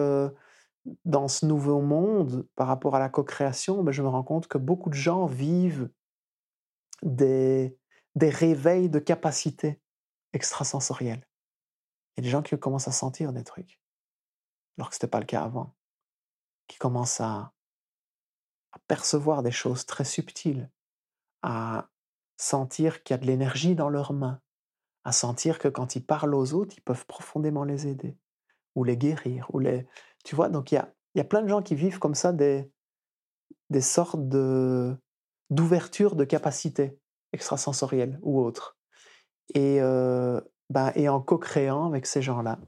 [1.05, 4.57] dans ce nouveau monde, par rapport à la co-création, ben, je me rends compte que
[4.57, 5.89] beaucoup de gens vivent
[7.03, 7.77] des,
[8.15, 9.79] des réveils de capacités
[10.33, 11.25] extrasensorielles.
[12.15, 13.79] Il y a des gens qui commencent à sentir des trucs,
[14.77, 15.75] alors que ce n'était pas le cas avant,
[16.67, 17.53] qui commencent à,
[18.87, 20.69] percevoir des choses très subtiles,
[21.41, 21.89] à
[22.37, 24.41] sentir qu'il y a de l'énergie dans leurs mains,
[25.03, 28.15] à sentir que quand ils parlent aux autres, ils peuvent profondément les aider,
[28.75, 29.87] ou les guérir, ou les,
[30.23, 30.75] tu vois, donc il
[31.15, 32.71] y a, plein de gens qui vivent comme ça des,
[33.69, 34.95] des sortes de,
[35.49, 36.99] d'ouverture de capacités
[37.33, 38.78] extrasensorielles ou autres.
[39.53, 42.59] Et, euh, ben, et en co-créant avec ces gens-là,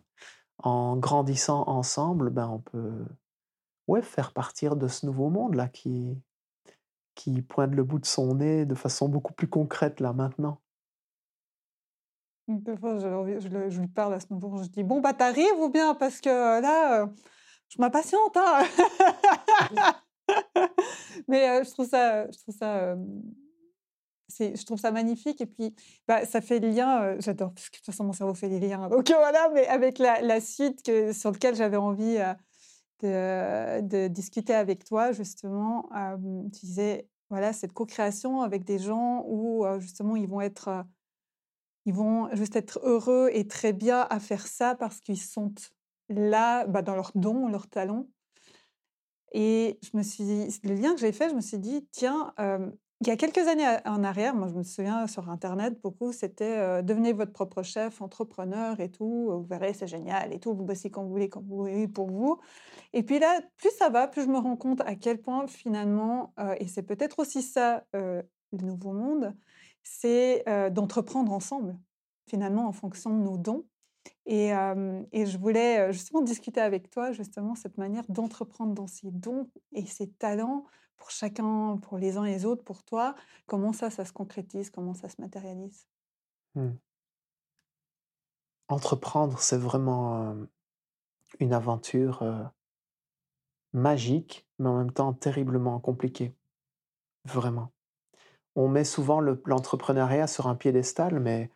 [0.59, 3.05] en grandissant ensemble, ben, on peut
[3.87, 6.17] ouais, faire partir de ce nouveau monde-là qui,
[7.15, 10.59] qui pointe le bout de son nez de façon beaucoup plus concrète là maintenant.
[12.79, 13.39] Fois, je,
[13.69, 15.95] je, lui parle à ce moment, je dis Bon, bah, t'arrives ou bien?
[15.95, 17.07] Parce que là,
[17.69, 18.63] je m'impatiente, hein!
[21.27, 22.95] Mais euh, je trouve ça, je trouve ça,
[24.39, 25.41] je trouve ça magnifique.
[25.41, 25.75] Et puis,
[26.07, 27.19] bah, ça fait le lien.
[27.19, 28.89] J'adore parce que de toute façon mon cerveau fait les liens.
[28.89, 32.17] Donc voilà, mais avec la, suite sur laquelle j'avais envie
[33.01, 35.89] de, discuter avec toi, justement,
[36.53, 40.83] tu disais voilà cette co-création avec des gens où justement ils vont être,
[41.85, 45.53] ils vont juste être heureux et très bien à faire ça parce qu'ils sont
[46.09, 48.07] là, bah, dans leurs dons, leurs talents.
[49.33, 52.33] Et je me suis dit, le lien que j'ai fait, je me suis dit, tiens,
[53.01, 56.83] il y a quelques années en arrière, moi je me souviens sur Internet, beaucoup, c'était
[56.83, 60.91] devenez votre propre chef, entrepreneur et tout, vous verrez, c'est génial et tout, vous bossez
[60.91, 62.39] quand vous voulez, quand vous voulez pour vous.
[62.93, 66.33] Et puis là, plus ça va, plus je me rends compte à quel point finalement,
[66.59, 69.35] et c'est peut-être aussi ça, le nouveau monde,
[69.81, 71.79] c'est d'entreprendre ensemble,
[72.27, 73.65] finalement, en fonction de nos dons.
[74.27, 74.51] Et,
[75.11, 79.87] et, je voulais justement discuter avec toi, justement, cette manière d'entreprendre dans ces dons et
[79.87, 80.65] ces talents
[81.01, 83.15] pour chacun, pour les uns et les autres, pour toi.
[83.47, 85.87] Comment ça, ça se concrétise, comment ça se matérialise?
[86.53, 86.69] Mmh.
[88.67, 90.35] Entreprendre, c'est vraiment
[91.39, 92.51] une aventure
[93.73, 96.35] magique, mais en même temps terriblement compliquée.
[97.25, 97.71] Vraiment.
[98.55, 101.49] On met souvent l'entrepreneuriat sur un piédestal, mais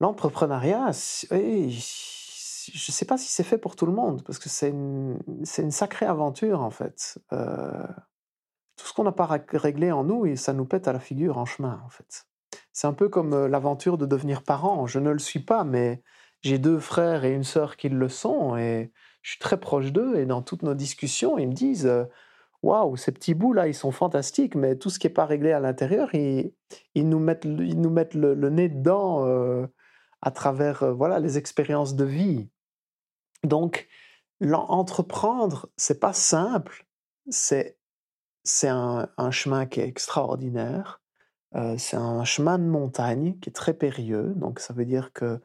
[0.00, 4.68] L'entrepreneuriat, je ne sais pas si c'est fait pour tout le monde, parce que c'est
[4.68, 5.18] une,
[5.70, 7.18] sacrée aventure en fait.
[8.76, 11.38] Tout ce qu'on n'a pas réglé en nous, et ça nous pète à la figure
[11.38, 12.26] en chemin en fait.
[12.72, 14.86] C'est un peu comme euh, l'aventure de devenir parent.
[14.86, 16.02] Je ne le suis pas, mais
[16.42, 20.16] j'ai deux frères et une sœur qui le sont, et je suis très proche d'eux,
[20.16, 21.86] et dans toutes nos discussions, ils me disent...
[21.86, 22.04] Euh,
[22.62, 25.60] waouh, ces petits bouts-là, ils sont fantastiques, mais tout ce qui n'est pas réglé à
[25.60, 26.52] l'intérieur, ils,
[26.96, 29.24] ils, nous mettent, ils nous mettent le, nez dedans
[30.22, 32.48] à travers euh, voilà les expériences de vie.
[33.44, 33.88] Donc,
[34.42, 36.86] entreprendre, c'est pas simple,
[37.28, 37.78] c'est
[38.46, 41.02] c'est un, chemin qui est extraordinaire.
[41.56, 45.40] Euh, c'est un chemin de montagne qui est très périlleux, donc ça veut dire que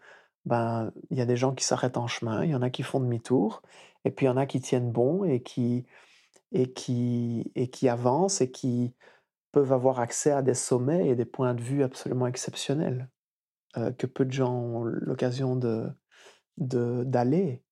[0.46, 3.00] ben y a des gens qui s'arrêtent en chemin, il y en a qui font
[3.00, 3.62] demi-tour,
[4.06, 5.86] et puis il y en a qui tiennent bon et qui
[6.52, 8.94] et qui et qui avancent et qui
[9.52, 13.10] peuvent avoir accès à des sommets et des points de vue absolument exceptionnels
[13.78, 15.90] euh, que peu de gens ont l'occasion de
[16.58, 17.64] d'aller.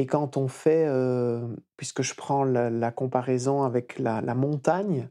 [0.00, 1.46] Et quand on fait, euh,
[1.76, 5.10] puisque je prends la, comparaison avec la, montagne,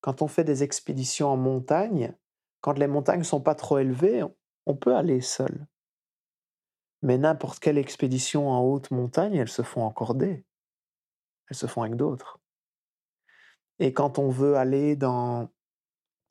[0.00, 2.16] quand on fait des expéditions en montagne,
[2.62, 4.24] quand les montagnes ne sont pas trop élevées,
[4.64, 5.66] on peut aller seul.
[7.02, 10.46] Mais n'importe quelle expédition en haute montagne, elles se font encorder.
[11.50, 12.40] Elles se font avec d'autres.
[13.78, 15.50] Et quand on veut aller dans,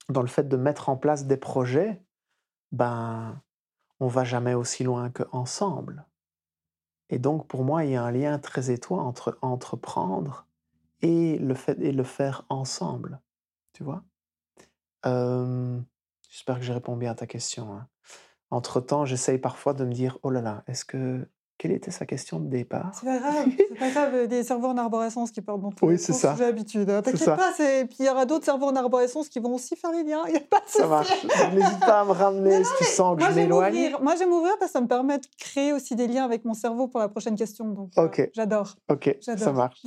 [0.10, 2.02] dans le fait de mettre en place des projets,
[2.72, 3.40] ben,
[4.00, 6.09] on va jamais aussi loin qu'ensemble.
[7.10, 10.46] Et donc, pour moi, il y a un lien très étroit entre entreprendre
[11.02, 13.20] et le fait et le faire ensemble.
[13.74, 14.04] Tu vois?
[16.30, 17.74] J'espère que j'ai répondu bien à ta question.
[17.74, 17.88] Hein.
[18.52, 21.28] Entre-temps, j'essaye parfois de me dire, oh là là, est-ce que
[21.60, 24.28] quelle était sa question de départ C'est pas grave, c'est pas grave.
[24.28, 26.34] Des cerveaux en arborescence qui parlent dans tous Oui, c'est ça.
[26.38, 26.90] J'ai l'habitude.
[26.90, 27.02] Hein.
[27.02, 27.52] T'inquiète pas.
[27.60, 30.24] Et puis il y aura d'autres cerveaux en arborescence qui vont aussi faire les liens.
[30.28, 31.12] Il y a pas de Ça marche.
[31.54, 33.94] N'hésite pas à me ramener si tu sens que je m'éloigne.
[34.02, 36.54] Moi, j'aime ouvrir parce que ça me permet de créer aussi des liens avec mon
[36.54, 37.68] cerveau pour la prochaine question.
[37.68, 38.30] Donc, euh, ok.
[38.34, 38.76] j'adore.
[38.90, 39.84] Ok, ça marche.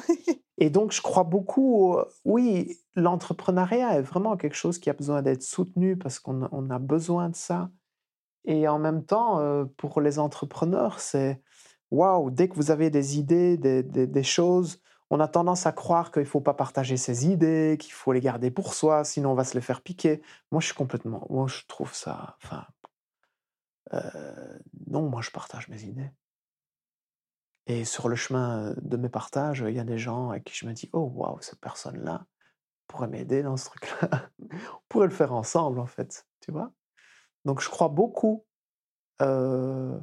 [0.58, 1.96] Et donc, je crois beaucoup,
[2.26, 7.30] oui, l'entrepreneuriat est vraiment quelque chose qui a besoin d'être soutenu parce qu'on a besoin
[7.30, 7.70] de ça.
[8.44, 11.40] Et en même temps, euh, pour les entrepreneurs, c'est
[11.93, 14.80] waouh, dès que vous avez des idées, des, choses,
[15.11, 18.20] on a tendance à croire qu'il ne faut pas partager ses idées, qu'il faut les
[18.20, 20.22] garder pour soi, sinon on va se les faire piquer.
[20.51, 21.26] Moi, je suis complètement.
[21.30, 22.36] Moi, je trouve ça.
[22.43, 22.66] Enfin.
[23.93, 26.11] Euh, non, moi, je partage mes idées.
[27.66, 30.66] Et sur le chemin de mes partages, il y a des gens avec qui je
[30.66, 32.26] me dis Oh, waouh, cette personne-là
[32.88, 34.30] pourrait m'aider dans ce truc-là.
[34.40, 36.26] on pourrait le faire ensemble, en fait.
[36.40, 36.72] Tu vois?
[37.45, 38.47] Donc, je crois beaucoup.
[39.20, 40.01] Euh,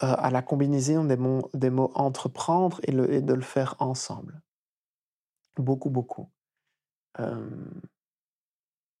[0.00, 4.42] à la combinaison des mots, des mots entreprendre et, de le faire ensemble.
[5.56, 6.28] Beaucoup, beaucoup.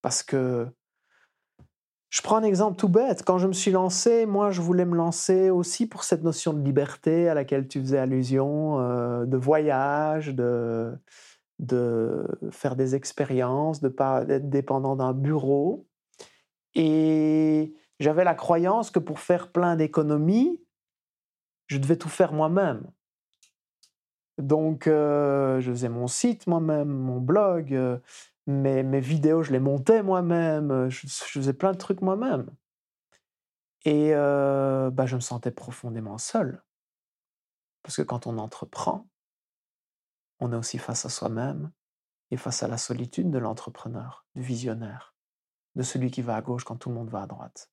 [0.02, 0.68] parce que
[2.10, 3.24] je prends un exemple tout bête.
[3.24, 6.62] Quand je me suis lancé, moi, je voulais me lancer aussi pour cette notion de
[6.62, 8.78] liberté à laquelle tu faisais allusion,
[9.26, 10.96] de voyage, de,
[11.58, 15.86] de faire des expériences, de pas être dépendant d'un bureau.
[16.74, 20.60] Et j'avais la croyance que pour faire plein d'économies,
[21.66, 22.90] je devais tout faire moi-même.
[24.38, 27.98] Donc, euh, je faisais mon site moi-même, mon blog, euh,
[28.46, 32.50] mes, vidéos, je les montais moi-même, euh, je, faisais plein de trucs moi-même.
[33.84, 36.62] Et bah, je me sentais profondément seul.
[37.82, 39.06] Parce que quand on entreprend,
[40.40, 41.70] on est aussi face à soi-même
[42.30, 45.14] et face à la solitude de l'entrepreneur, du visionnaire,
[45.74, 47.70] de celui qui va à gauche quand tout le monde va à droite.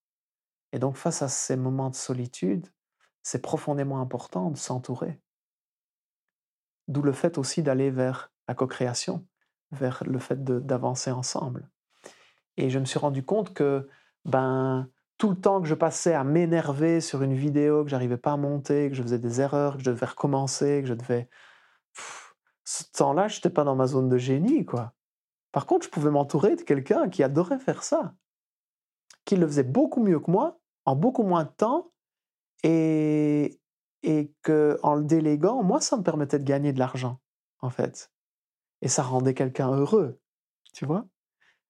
[0.74, 2.68] Et donc, face à ces moments de solitude,
[3.24, 5.20] c'est profondément important de s'entourer.
[6.88, 9.26] D'où le fait aussi d'aller vers la co-création,
[9.72, 11.70] vers le fait d'avancer ensemble.
[12.58, 13.88] Et je me suis rendu compte que
[14.26, 18.34] ben, tout le temps que je passais à m'énerver sur une vidéo que j'arrivais pas
[18.34, 21.30] à monter, que je faisais des erreurs, que je devais recommencer, que je devais...
[22.66, 24.94] ce temps-là, je n'étais pas dans ma zone de génie, quoi.
[25.52, 28.16] Par contre, je pouvais m'entourer de quelqu'un qui adorait faire ça,
[29.26, 31.91] qui le faisait beaucoup mieux que moi, en beaucoup moins de temps,
[32.64, 33.60] et,
[34.04, 37.20] et que en le déléguant, moi, ça me permettait de gagner de l'argent,
[37.60, 38.12] en fait.
[38.82, 40.20] Et ça rendait quelqu'un heureux,
[40.74, 41.06] tu vois?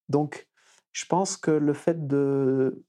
[0.09, 0.47] Donc,
[0.91, 2.83] je pense que le fait de,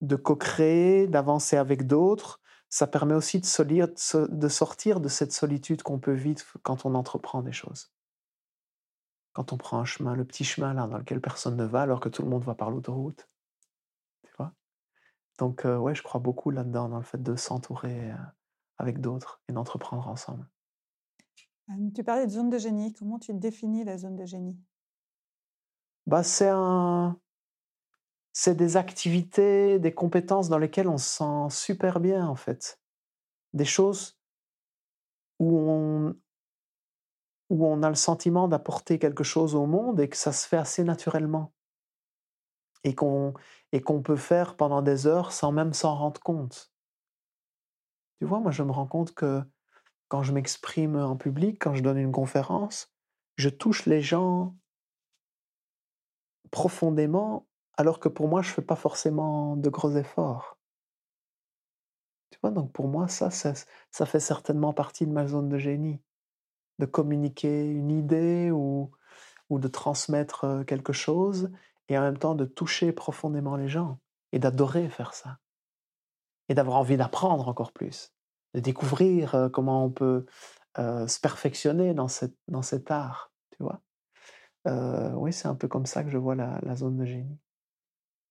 [0.00, 6.12] de co-créer, d'avancer avec d'autres, ça permet aussi de, sortir de cette solitude qu'on peut
[6.12, 7.92] vivre quand on entreprend des choses.
[9.32, 12.00] Quand on prend un chemin, le petit chemin là dans lequel personne ne va alors
[12.00, 13.28] que tout le monde va par l'autoroute.
[15.38, 18.12] Donc, euh, ouais, je crois beaucoup là-dedans, dans le fait de s'entourer
[18.78, 20.46] avec d'autres et d'entreprendre ensemble.
[21.94, 22.92] tu parlais de zone de génie.
[22.92, 24.58] Comment tu définis la zone de génie?
[26.06, 27.20] Bah, c'est un...
[28.32, 32.80] c'est des activités, des compétences dans lesquelles on se sent super bien, en fait.
[33.52, 34.18] Des choses
[35.38, 36.16] où on,
[37.50, 40.56] où on a le sentiment d'apporter quelque chose au monde et que ça se fait
[40.56, 41.52] assez naturellement
[42.84, 43.34] et qu'on
[44.02, 46.72] peut faire pendant des heures sans même s'en rendre compte.
[48.18, 49.42] Tu vois, moi je me rends compte que
[50.08, 52.92] quand je m'exprime en public, quand je donne une conférence,
[53.36, 54.56] je touche les gens
[56.50, 60.58] profondément, alors que pour moi, je fais pas forcément de gros efforts.
[62.30, 63.52] Tu vois, donc pour moi, ça, ça,
[63.90, 66.00] ça fait certainement partie de ma zone de génie,
[66.78, 68.90] de communiquer une idée ou,
[69.50, 71.50] ou de transmettre quelque chose
[71.88, 73.98] et en même temps de toucher profondément les gens
[74.32, 75.38] et d'adorer faire ça.
[76.48, 78.12] Et d'avoir envie d'apprendre encore plus,
[78.54, 80.24] de découvrir comment on peut
[80.76, 83.82] se perfectionner dans, cette, dans cet art, tu vois?
[85.14, 87.38] Oui, c'est un peu comme ça que je vois la, zone de génie.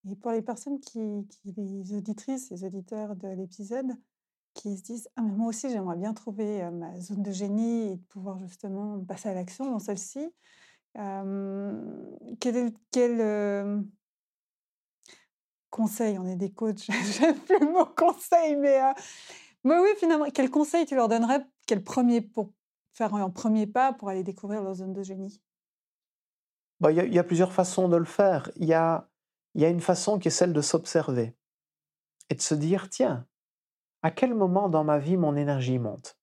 [0.10, 1.00] Et pour les personnes qui
[1.46, 3.92] les auditrices, les auditeurs de l'épisode,
[4.58, 7.96] qui se disent ah mais moi aussi j'aimerais bien trouver ma zone de génie et
[7.98, 10.28] de pouvoir justement passer à l'action dans celle-ci.
[10.94, 13.86] Quel, quel
[15.70, 16.88] conseil, on est des coachs,
[17.20, 18.80] j'aime plus le mot conseil, mais,
[19.64, 22.52] mais oui finalement, quel conseil tu leur donnerais, quel premier pour
[22.94, 25.40] faire un premier pas pour aller découvrir leur zone de génie?
[26.80, 28.52] Bah, Il y, a plusieurs façons de le faire.
[28.56, 29.10] Il y a,
[29.56, 31.36] y a une façon qui est celle de s'observer
[32.30, 33.26] et de se dire tiens,
[34.04, 36.18] à quel moment dans ma vie mon énergie monte?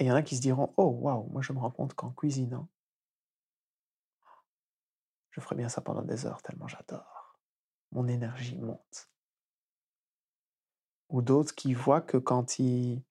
[0.00, 1.94] Et il y en a qui se diront Oh, waouh, moi je me rends compte
[1.94, 2.68] qu'en cuisinant,
[5.30, 7.38] je ferais bien ça pendant des heures tellement j'adore.
[7.92, 9.08] Mon énergie monte.
[11.08, 13.02] Ou d'autres qui voient que quand ils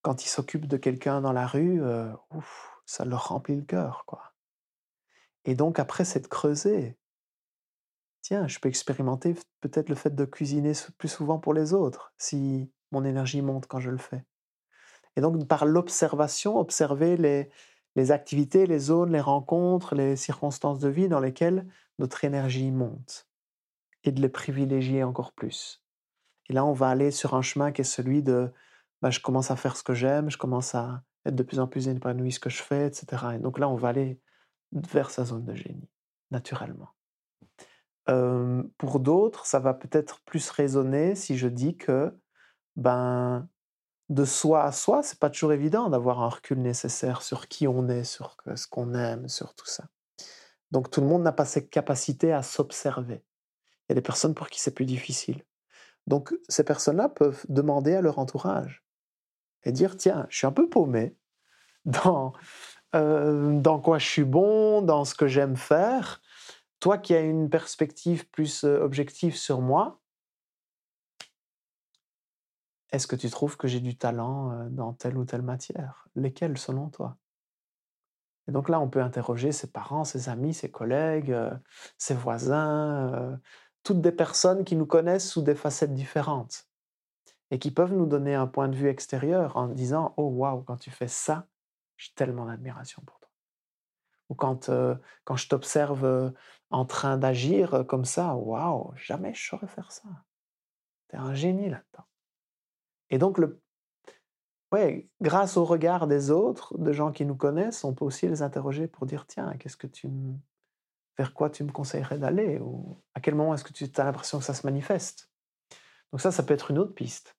[0.00, 2.10] quand s'occupent de quelqu'un dans la rue, euh,
[2.86, 4.32] ça leur remplit le cœur, quoi.
[5.44, 6.96] Et donc après, c'est de creuser
[8.28, 12.70] tiens, je peux expérimenter peut-être le fait de cuisiner plus souvent pour les autres, si
[12.92, 14.22] mon énergie monte quand je le fais.
[15.18, 21.08] Et donc, par l'observation, observer les, activités, les zones, les rencontres, les circonstances de vie
[21.08, 21.66] dans lesquelles
[21.98, 23.28] notre énergie monte,
[24.04, 25.82] et de les privilégier encore plus.
[26.48, 28.52] Et là, on va aller sur un chemin qui est celui de
[29.02, 31.66] bah, je commence à faire ce que j'aime, je commence à être de plus en
[31.66, 33.24] plus épanoui ce que je fais, etc.
[33.34, 34.20] Et donc là, on va aller
[34.72, 35.90] vers sa zone de génie,
[36.30, 36.94] naturellement
[38.78, 42.16] pour d'autres, ça va peut-être plus résonner si je dis que
[42.76, 43.48] ben,
[44.08, 47.88] de soi à soi, c'est pas toujours évident d'avoir un recul nécessaire sur qui on
[47.88, 49.84] est, sur ce qu'on aime, sur tout ça.
[50.70, 53.22] Donc tout le monde n'a pas cette capacité à s'observer.
[53.88, 55.42] Il y a des personnes pour qui c'est plus difficile.
[56.06, 58.82] Donc ces personnes-là peuvent demander à leur entourage
[59.64, 61.16] et dire tiens, je suis un peu paumé
[61.84, 62.32] dans
[62.94, 66.22] dans quoi je suis bon, dans ce que j'aime faire.
[66.80, 70.00] Toi qui as une perspective plus objective sur moi,
[72.90, 76.08] est-ce que tu trouves que j'ai du talent dans telle ou telle matière?
[76.14, 77.16] Lesquelles selon toi?
[78.48, 81.36] Et donc là, on peut interroger ses parents, ses amis, ses collègues,
[81.98, 83.38] ses voisins,
[83.82, 86.66] toutes des personnes qui nous connaissent sous des facettes différentes
[87.50, 90.78] et qui peuvent nous donner un point de vue extérieur en disant Oh waouh, quand
[90.78, 91.46] tu fais ça,
[91.98, 93.30] j'ai tellement d'admiration pour toi.
[94.30, 94.70] Ou quand,
[95.24, 96.32] quand je t'observe
[96.70, 100.08] en train d'agir comme ça, waouh, jamais je saurais faire ça.
[101.08, 102.07] T'es un génie là-dedans.
[103.10, 103.40] Et donc,
[104.72, 108.42] ouais, grâce au regard des autres, de gens qui nous connaissent, on peut aussi les
[108.42, 110.08] interroger pour dire tiens, qu'est-ce que tu
[111.16, 114.38] vers quoi tu me conseillerais d'aller ou à quel moment est-ce que tu as l'impression
[114.38, 115.30] que ça se manifeste?
[116.12, 117.36] Donc ça, ça peut être une autre piste.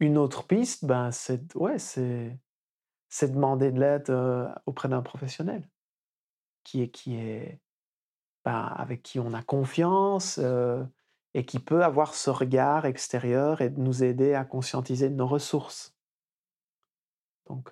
[0.00, 1.78] une autre piste, ben, c'est ouais,
[3.22, 4.14] demander de l'aide
[4.66, 5.68] auprès d'un professionnel
[6.62, 7.58] qui est, qui est
[8.44, 10.38] ben, avec qui on a confiance
[11.38, 15.94] et qui peut avoir ce regard extérieur et nous aider à conscientiser nos ressources.
[17.46, 17.70] Donc,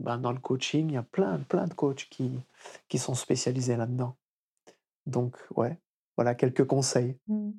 [0.00, 2.32] ben, dans le coaching, il y a plein, plein de coachs qui,
[2.88, 4.16] qui sont spécialisés là-dedans.
[5.06, 5.78] Donc, ouais,
[6.16, 7.16] voilà quelques conseils.
[7.28, 7.52] Mmh.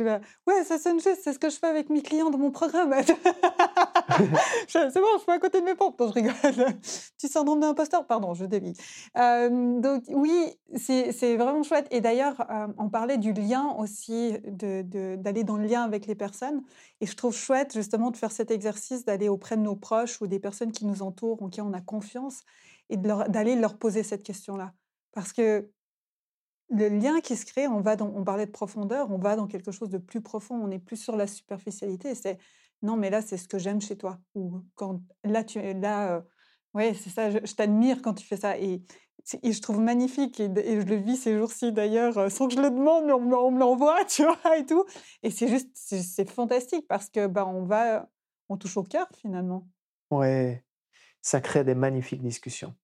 [0.00, 2.50] là, ouais, ça sonne juste, c'est ce que je fais avec mes clients dans mon
[2.50, 2.92] programme.
[4.68, 5.96] c'est bon, je suis à côté de mes pompes.
[6.00, 6.32] Je rigole.
[6.80, 8.74] Petit syndrome d'imposteur, pardon, je dévie.
[9.16, 11.86] Euh, donc oui, c'est vraiment chouette.
[11.90, 16.62] Et d'ailleurs, euh, on parlait du lien aussi, d'aller dans le lien avec les personnes.
[17.00, 20.26] Et je trouve chouette justement de faire cet exercice, d'aller auprès de nos proches ou
[20.26, 22.42] des personnes qui nous entourent, en qui on a confiance,
[22.88, 24.72] et d'aller leur, leur poser cette question-là.
[25.12, 25.70] Parce que
[26.70, 29.46] le lien qui se crée, on va dans, on parlait de profondeur, on va dans
[29.46, 32.14] quelque chose de plus profond, on n'est plus sur la superficialité.
[32.14, 32.38] C'est
[32.82, 34.18] non, mais là, c'est ce que j'aime chez toi.
[34.34, 36.24] Ou quand là, tu là,
[36.74, 38.58] ouais, c'est ça, je, t'admire quand tu fais ça.
[38.58, 38.82] Et,
[39.44, 43.04] je trouve magnifique, et, je le vis ces jours-ci d'ailleurs, sans que je le demande,
[43.04, 44.84] mais on, me l'envoie, tu vois, et tout.
[45.22, 48.08] Et c'est juste, c'est fantastique parce que bah, on va,
[48.48, 49.68] on touche au cœur finalement.
[50.10, 50.64] Ouais,
[51.20, 52.74] ça crée des magnifiques discussions.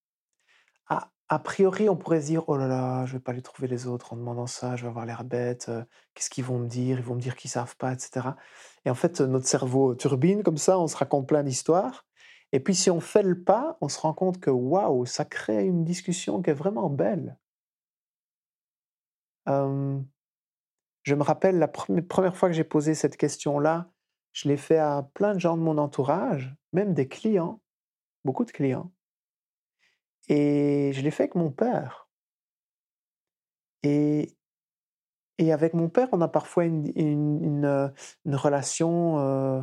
[0.89, 3.69] Ah, a priori, on pourrait se dire oh là là, je vais pas aller trouver
[3.69, 5.71] les autres en demandant ça, je vais avoir l'air bête,
[6.15, 6.99] qu'est-ce qu'ils vont me dire?
[6.99, 8.29] Ils vont me dire qu'ils savent pas, etc.
[8.85, 12.07] Et en fait, notre cerveau turbine comme ça, on se raconte plein d'histoires.
[12.53, 15.65] Et puis, si on fait le pas, on se rend compte que waouh, ça crée
[15.65, 17.37] une discussion qui est vraiment belle.
[19.47, 23.91] je me rappelle la première fois que j'ai posé cette question-là,
[24.33, 27.61] je l'ai fait à plein de gens de mon entourage, même des clients,
[28.25, 28.93] beaucoup de clients.
[30.29, 32.09] Et je l'ai fait avec mon père.
[33.83, 34.37] Et,
[35.39, 37.93] et avec mon père, on a parfois une, une,
[38.25, 39.63] une, relation euh,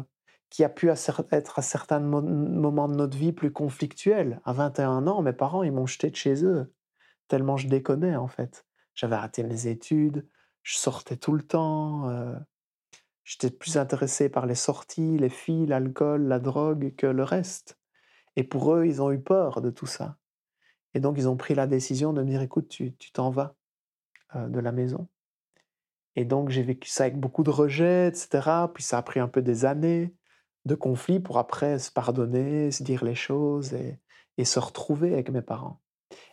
[0.50, 4.40] qui a pu être à certains moments de notre vie plus conflictuelle.
[4.46, 6.72] À 21 ans, mes parents, ils m'ont jeté de chez eux,
[7.28, 8.66] tellement je déconnais en fait.
[8.94, 10.28] J'avais raté mes études,
[10.62, 12.36] je sortais tout le temps, euh,
[13.24, 17.80] j'étais plus intéressé par les sorties, les filles, l'alcool, la drogue que le reste.
[18.36, 20.18] Et pour eux, ils ont eu peur de tout ça.
[20.94, 23.56] Et donc, ils ont pris la décision de me dire, écoute, tu t'en vas
[24.36, 25.08] de la maison.
[26.16, 28.68] Et donc, j'ai vécu ça avec beaucoup de rejets, etc.
[28.74, 30.14] Puis ça a pris un peu des années
[30.66, 34.00] de conflits pour après se pardonner, se dire les choses et,
[34.46, 35.82] se retrouver avec mes parents.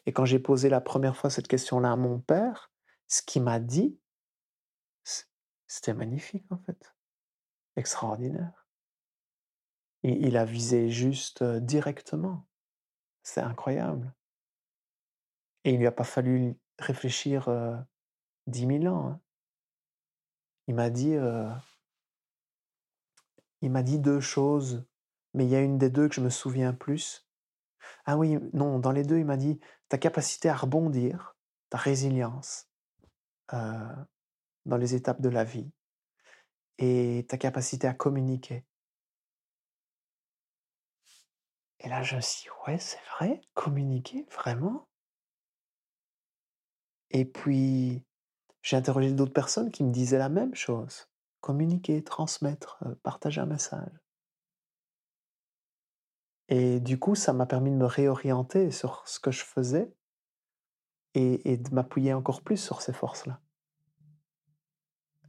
[0.06, 2.70] Et quand j'ai posé la première fois cette question-là à mon père,
[3.08, 3.98] ce qu'il m'a dit,
[5.66, 6.94] c'était magnifique en fait.
[7.76, 8.66] Extraordinaire.
[10.02, 12.46] Il, a visé juste directement.
[13.22, 14.14] C'est incroyable.
[15.64, 17.76] Et il lui a pas fallu réfléchir euh,
[18.46, 19.08] dix mille ans.
[19.08, 19.20] Hein.
[20.66, 21.50] Il m'a dit, euh,
[23.60, 24.84] il m'a dit deux choses,
[25.34, 27.26] mais il y a une des deux que je me souviens plus.
[28.04, 31.36] Ah oui, non, dans les deux, il m'a dit ta capacité à rebondir,
[31.70, 32.68] ta résilience
[33.52, 33.96] euh,
[34.66, 35.70] dans les étapes de la vie
[36.78, 38.64] et ta capacité à communiquer.
[41.80, 44.89] Et là, je me suis dit, ouais, c'est vrai, communiquer, vraiment?
[47.10, 48.04] Et puis,
[48.62, 51.08] j'ai interrogé d'autres personnes qui me disaient la même chose.
[51.40, 53.90] Communiquer, transmettre, euh, partager un message.
[56.48, 59.92] Et du coup, ça m'a permis de me réorienter sur ce que je faisais
[61.14, 63.40] et, de m'appuyer encore plus sur ces forces-là.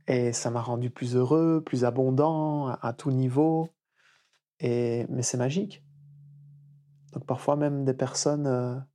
[0.08, 3.70] Et ça m'a rendu plus heureux, plus abondant à, tout niveau.
[4.60, 5.84] Et, mais c'est magique.
[7.14, 8.86] Donc parfois même des personnes...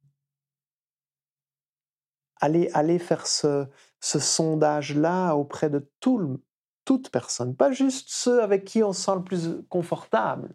[2.42, 3.66] Euh, aller, aller faire ce,
[4.00, 6.42] ce sondage-là auprès de tout le,
[6.84, 10.54] toute personne, pas juste ceux avec qui on se sent le plus confortable.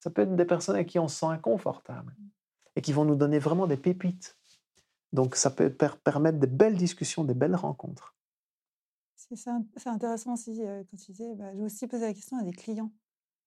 [0.00, 2.14] Ça peut être des personnes avec qui on se sent inconfortable
[2.76, 4.38] et qui vont nous donner vraiment des pépites.
[5.12, 8.14] Donc ça peut permettre des belles discussions, des belles rencontres.
[9.16, 12.52] C'est intéressant aussi euh, quand tu disais, bah, j'ai aussi posé la question à des
[12.52, 12.92] clients.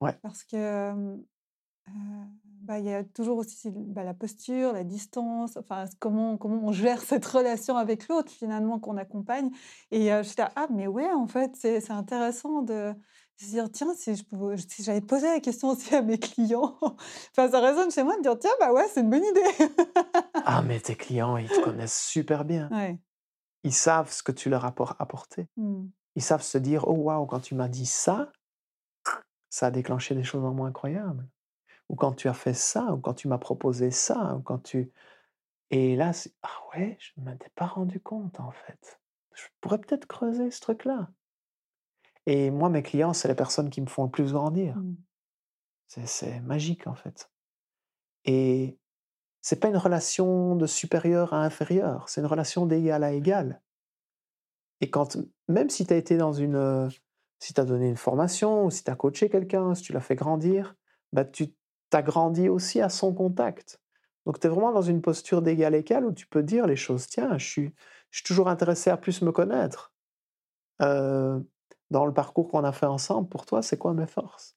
[0.02, 0.18] Ouais.
[0.22, 1.18] Parce que
[2.62, 6.72] bah, il y a toujours aussi bah, la posture, la distance, enfin, comment, comment on
[6.72, 9.50] gère cette relation avec l'autre finalement qu'on accompagne.
[9.92, 12.94] Et je suis là, ah, mais ouais, en fait, c'est intéressant de
[13.46, 16.78] se dire, tiens, si si j'avais posé la question aussi à mes clients,
[17.32, 19.72] enfin, ça résonne chez moi de dire, tiens, bah ouais, c'est une bonne idée.
[20.46, 22.70] ah, mais tes clients, ils te connaissent super bien.
[23.64, 25.48] Ils savent ce que tu leur as apporté.
[25.58, 25.88] Mmh.
[26.16, 28.32] Ils savent se dire, oh waouh, quand tu m'as dit ça,
[29.50, 31.28] ça a déclenché des choses en moi incroyables
[31.90, 34.92] ou quand tu as fait ça, ou quand tu m'as proposé ça, ou quand tu...
[35.72, 39.00] Et là, c'est, ah ouais, je ne m'étais pas rendu compte en fait.
[39.34, 41.10] Je pourrais peut-être creuser ce truc-là.
[42.26, 44.76] Et moi, mes clients, c'est les personnes qui me font le plus grandir.
[44.78, 44.96] Mmh.
[46.06, 47.32] C'est magique en fait.
[48.26, 48.78] Et
[49.42, 53.62] c'est pas une relation de supérieur à inférieur, c'est une relation d'égal à égal.
[54.82, 55.18] Et quand,
[55.48, 56.90] même si tu as été dans une,
[57.40, 60.02] si tu as donné une formation, ou si tu as coaché quelqu'un, si tu l'as
[60.02, 60.76] fait grandir,
[61.12, 61.54] bah tu
[61.90, 63.80] tu as grandi aussi à son contact.
[64.26, 67.08] Donc tu es vraiment dans une posture d'égal égal où tu peux dire les choses,
[67.08, 67.74] tiens, je suis,
[68.26, 69.94] toujours intéressé à plus me connaître.
[70.82, 71.40] Euh,
[71.90, 74.56] dans le parcours qu'on a fait ensemble, pour toi, c'est quoi mes forces?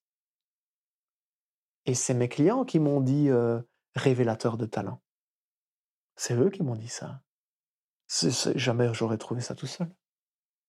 [1.87, 3.61] Et c'est mes clients qui m'ont dit euh,
[3.95, 5.01] révélateur de talent.
[6.17, 7.23] C'est eux qui m'ont dit ça.
[8.55, 9.91] jamais j'aurais trouvé ça tout seul.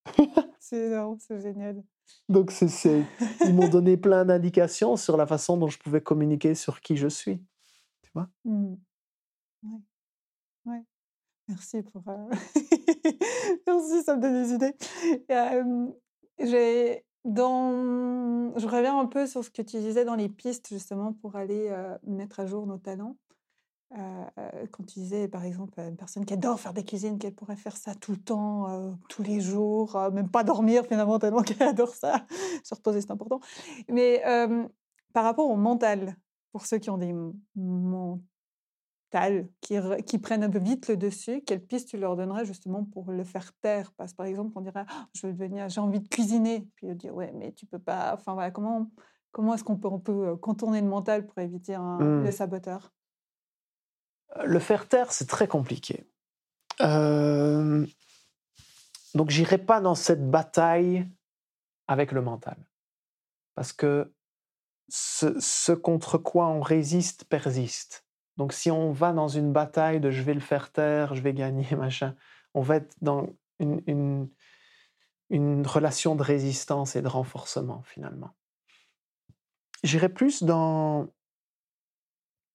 [0.58, 1.84] c'est c'est génial.
[2.28, 6.96] Donc, ils m'ont donné plein d'indications sur la façon dont je pouvais communiquer sur qui
[6.96, 7.38] je suis.
[8.02, 8.28] Tu vois?
[8.44, 8.74] Mmh.
[9.64, 9.80] ouais.
[10.66, 10.84] ouais.
[11.48, 12.02] Merci pour.
[12.08, 12.30] Euh,
[13.66, 14.74] merci, ça me donne des idées.
[16.38, 18.52] j'ai dans...
[18.56, 21.68] Je reviens un peu sur ce que tu disais dans les pistes, justement, pour aller
[21.70, 23.16] euh, mettre à jour nos talents.
[23.96, 27.56] Euh, quand tu disais, par exemple, une personne qui adore faire des cuisines, qu'elle pourrait
[27.56, 31.42] faire ça tout le temps, euh, tous les jours, euh, même pas dormir finalement, tellement
[31.42, 32.26] qu'elle adore ça.
[32.64, 33.40] Se reposer, c'est important.
[33.88, 34.22] Mais
[35.12, 36.16] par rapport au mental,
[36.50, 37.14] pour ceux qui ont des
[37.54, 38.28] mentales,
[39.60, 39.76] qui,
[40.06, 43.22] qui, prennent un peu vite le dessus, quelle piste tu leur donnerais justement pour le
[43.22, 43.92] faire taire?
[43.96, 46.68] Parce par exemple, on dirait, «Ah, je veux devenir, j'ai envie de cuisiner.
[46.74, 48.14] Puis on dire, ouais, mais tu peux pas.
[48.14, 48.90] Enfin voilà, comment,
[49.30, 52.24] comment est-ce qu'on peut, on peut contourner le mental pour éviter un, mmh.
[52.24, 52.92] le saboteur?
[54.44, 56.06] Le faire taire, c'est très compliqué.
[56.80, 57.86] Euh,
[59.14, 61.08] donc, j'irai pas dans cette bataille
[61.86, 62.56] avec le mental.
[63.54, 64.12] Parce que
[64.88, 68.04] ce, contre quoi on résiste persiste.
[68.36, 71.34] Donc si on va dans une bataille de je vais le faire taire, je vais
[71.34, 72.14] gagner, machin,
[72.52, 74.28] on va être dans une,
[75.30, 78.34] une, relation de résistance et de renforcement finalement.
[79.82, 81.08] J'irai plus dans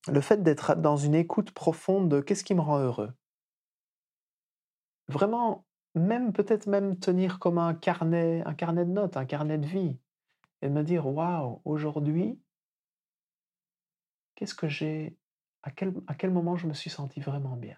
[0.08, 3.14] le fait d'être dans une écoute profonde de qu'est-ce qui me rend heureux?
[5.08, 9.66] Vraiment, même peut-être même tenir comme un carnet, un carnet de notes, un carnet de
[9.66, 9.98] vie,
[10.62, 12.40] et me dire waouh, aujourd'hui,
[14.36, 15.18] qu'est-ce que j'ai,
[15.64, 17.78] à quel, moment je me suis senti vraiment bien?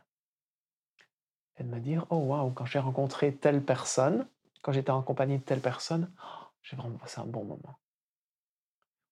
[1.58, 4.28] Et de me dire oh waouh, quand j'ai rencontré telle personne,
[4.62, 7.80] quand j'étais en compagnie de telle personne, oh, j'ai vraiment passé un bon moment.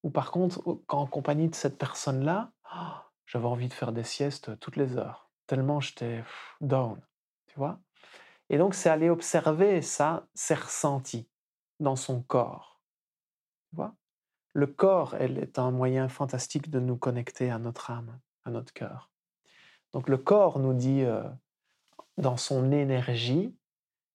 [0.04, 2.52] Ou par contre, quand en compagnie de cette personne-là,
[3.26, 6.24] j'avais envie de faire des siestes toutes les heures, tellement j'étais
[6.62, 7.00] down,
[7.48, 7.80] tu vois?
[8.50, 11.30] Et donc, c'est aller observer ça, c'est ressenti
[11.80, 12.82] dans son corps.
[13.70, 13.94] Tu vois?
[14.54, 18.74] Le corps, elle est un moyen fantastique de nous connecter à notre âme, à notre
[18.74, 19.12] cœur.
[19.94, 21.24] Donc, le corps nous dit, euh,
[22.18, 23.56] dans son énergie,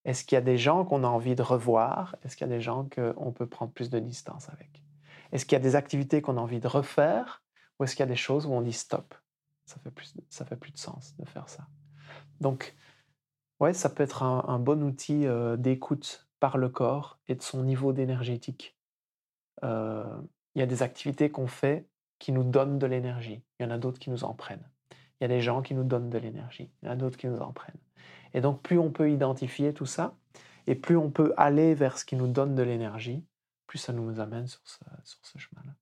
[0.04, 2.16] est-ce qu'il y a des gens qu'on a envie de revoir?
[2.22, 4.83] Est-ce qu'il y a des gens qu'on peut prendre plus de distance avec?
[5.34, 7.42] Est-ce qu'il y a des activités qu'on a envie de refaire
[7.78, 9.14] Ou est-ce qu'il y a des choses où on dit stop?
[9.66, 11.66] Ça fait plus, ça fait plus de sens de faire ça.
[12.40, 12.74] Donc,
[13.60, 15.26] Ouais, ça peut être un, bon outil
[15.58, 18.76] d'écoute par le corps et de son niveau d'énergétique.
[19.62, 21.86] il y a des activités qu'on fait
[22.18, 23.42] qui nous donnent de l'énergie.
[23.58, 24.68] Il y en a d'autres qui nous en prennent.
[24.92, 26.70] Il y a des gens qui nous donnent de l'énergie.
[26.82, 27.80] Il y en a d'autres qui nous en prennent.
[28.34, 30.16] Et donc, plus on peut identifier tout ça,
[30.66, 33.24] et plus on peut aller vers ce qui nous donne de l'énergie,
[33.74, 35.72] plus ça nous amène sur ce, sur ce chemin-là.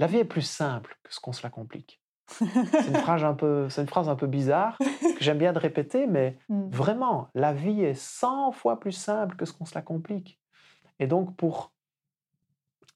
[0.00, 2.02] La vie est plus simple que ce qu'on se la complique.
[2.26, 5.60] C'est une, phrase un peu, c'est une phrase un peu bizarre que j'aime bien de
[5.60, 6.70] répéter, mais mmh.
[6.70, 10.40] vraiment, la vie est 100 fois plus simple que ce qu'on se la complique.
[10.98, 11.72] Et donc, pour.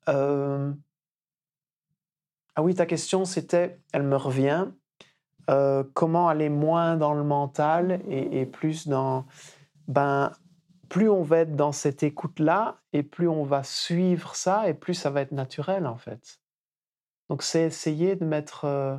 [0.08, 0.72] Euh,
[2.56, 4.66] ah oui, ta question, c'était, elle me revient,
[5.50, 9.24] euh, comment aller moins dans le mental et, et, plus dans.
[9.86, 10.32] Ben,
[10.88, 14.94] plus on va être dans cette écoute-là, et plus on va suivre ça, et plus
[14.94, 16.40] ça va être naturel, en fait.
[17.28, 18.96] Donc, c'est essayer de mettre euh,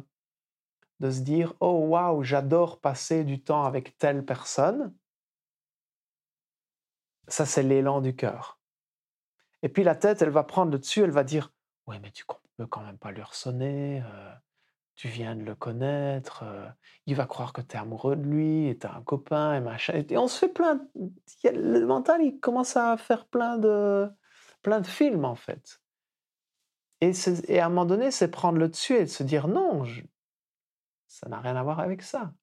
[1.00, 4.94] de se dire oh waouh j'adore passer du temps avec telle personne
[7.28, 8.58] ça c'est l'élan du cœur.
[9.62, 11.52] Et puis la tête elle va prendre le dessus elle va dire
[11.88, 12.26] ouais mais tu
[12.58, 14.34] peux quand même pas lui ressonner euh,
[14.98, 16.68] tu viens de le connaître euh,
[17.06, 19.94] il va croire que tu es amoureux de lui et tu un copain et machin
[19.94, 20.82] et on se fait plein
[21.46, 24.10] le mental il commence à faire plein de
[24.62, 25.82] plein de films en fait
[27.00, 27.14] et,
[27.48, 29.86] et à un moment donné c'est prendre le dessus et se dire non
[31.08, 32.34] ça n'a rien à voir avec ça.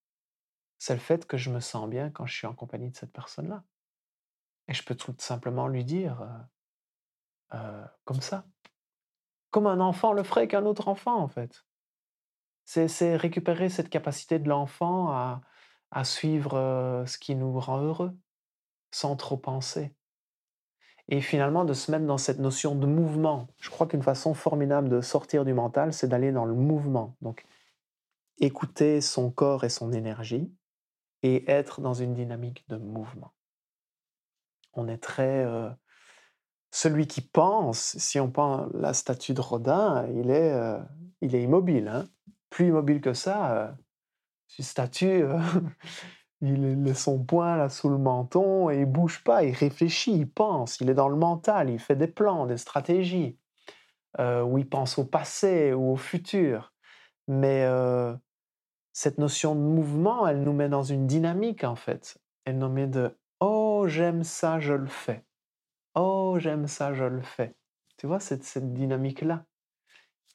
[0.79, 3.13] C'est le fait que je me sens bien quand je suis en compagnie de cette
[3.13, 3.63] personne-là.
[4.69, 8.47] Et je peux tout simplement lui dire euh, euh, comme ça.
[9.51, 11.65] Comme un enfant le ferait qu'un autre enfant, en fait.
[12.65, 15.41] C'est récupérer cette capacité de l'enfant à,
[16.05, 18.17] suivre ce qui nous rend heureux,
[18.91, 19.95] sans trop penser.
[21.09, 23.49] Et finalement, de se mettre dans cette notion de mouvement.
[23.59, 27.17] Je crois qu'une façon formidable de sortir du mental, c'est d'aller dans le mouvement.
[27.21, 27.45] Donc,
[28.39, 30.51] écouter son corps et son énergie
[31.23, 33.35] et être dans une dynamique de mouvement.
[34.73, 35.47] On est très...
[36.71, 40.53] Celui qui pense, si on prend la statue de Rodin, il est,
[41.21, 41.87] il est immobile.
[41.87, 42.09] Hein.
[42.55, 43.73] Plus immobile que ça, euh,
[44.61, 45.25] une statue,
[46.41, 50.31] il a son poing là sous le menton et il bouge pas, il réfléchit, il
[50.31, 53.37] pense, il est dans le mental, il fait des plans, des stratégies,
[54.21, 56.73] où il pense au passé ou au futur.
[57.27, 57.67] Mais
[58.93, 62.19] cette notion de mouvement, elle nous met dans une dynamique en fait.
[62.45, 65.25] Elle nous met de Oh, j'aime ça, je le fais.
[65.95, 67.55] Oh, j'aime ça, je le fais.
[67.99, 69.45] Tu vois, cette, cette dynamique-là.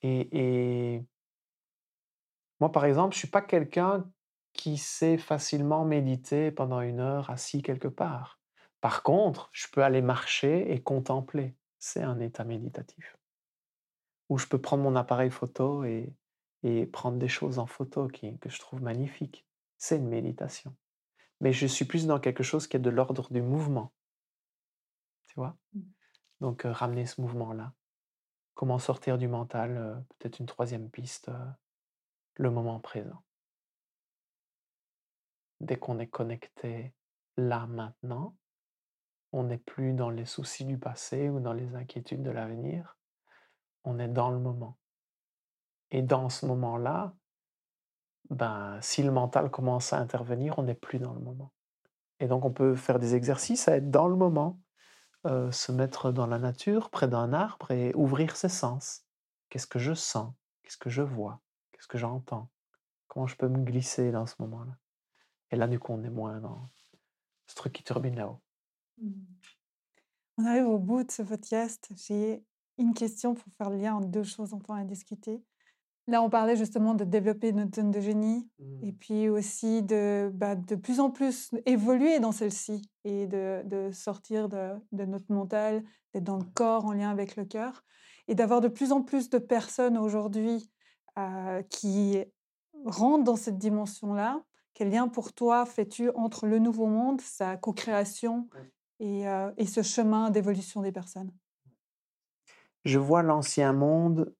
[0.01, 1.03] Et,
[2.59, 4.09] moi, par exemple, je ne suis pas quelqu'un
[4.53, 8.39] qui sait facilement méditer pendant une heure assis quelque part.
[8.81, 11.55] Par contre, je peux aller marcher et contempler.
[11.77, 13.17] C'est un état méditatif.
[14.29, 16.13] Ou je peux prendre mon appareil photo et,
[16.63, 19.45] et prendre des choses en photo qui, que je trouve magnifiques.
[19.77, 20.75] C'est une méditation.
[21.39, 23.93] Mais je suis plus dans quelque chose qui est de l'ordre du mouvement.
[25.27, 25.57] Tu vois?
[25.73, 25.81] Mmh.
[26.41, 27.73] Donc euh, ramener ce mouvement-là.
[28.55, 31.45] Comment sortir du mental euh, Peut-être une troisième piste, euh,
[32.39, 33.21] le moment présent.
[35.59, 36.93] Dès qu'on est connecté
[37.35, 38.37] là maintenant,
[39.33, 42.97] on n'est plus dans les soucis du passé ou dans les inquiétudes de l'avenir.
[43.83, 44.77] On est dans le moment.
[45.91, 47.13] Et dans ce moment-là,
[48.29, 51.51] ben, si le mental commence à intervenir, on n'est plus dans le moment.
[52.21, 54.61] Et donc on peut faire des exercices à être dans le moment,
[55.27, 59.03] euh, se mettre dans la nature, près d'un arbre et ouvrir ses sens.
[59.49, 60.33] Qu'est-ce que je sens?
[60.63, 61.41] Qu'est-ce que je vois?
[61.79, 62.49] Qu'est-ce que j'entends
[63.07, 64.77] Comment je peux me glisser dans ce moment-là
[65.49, 66.67] Et là, du coup, on est moins dans
[67.47, 68.41] ce truc qui turbine là-haut.
[68.97, 69.11] Mmh.
[70.39, 71.89] On arrive au bout de ce podcast.
[71.95, 72.43] J'ai
[72.77, 75.41] une question pour faire le lien entre deux choses dont on a discuté.
[76.07, 78.49] Là, on parlait justement de développer notre zone de génie
[78.81, 78.97] et mmh.
[78.97, 84.49] puis aussi de, bah, de plus en plus évoluer dans celle-ci et de, de sortir
[84.49, 87.85] de, de, notre mental, d'être dans le corps en lien avec le cœur
[88.27, 90.69] et d'avoir de plus en plus de personnes aujourd'hui
[91.17, 92.23] euh, qui
[92.85, 94.43] rentrent dans cette dimension-là.
[94.73, 98.49] Quel lien pour toi fais-tu entre le nouveau monde, sa co-création
[98.99, 101.31] et, euh, et ce chemin d'évolution des personnes?
[102.85, 104.33] Je vois l'ancien monde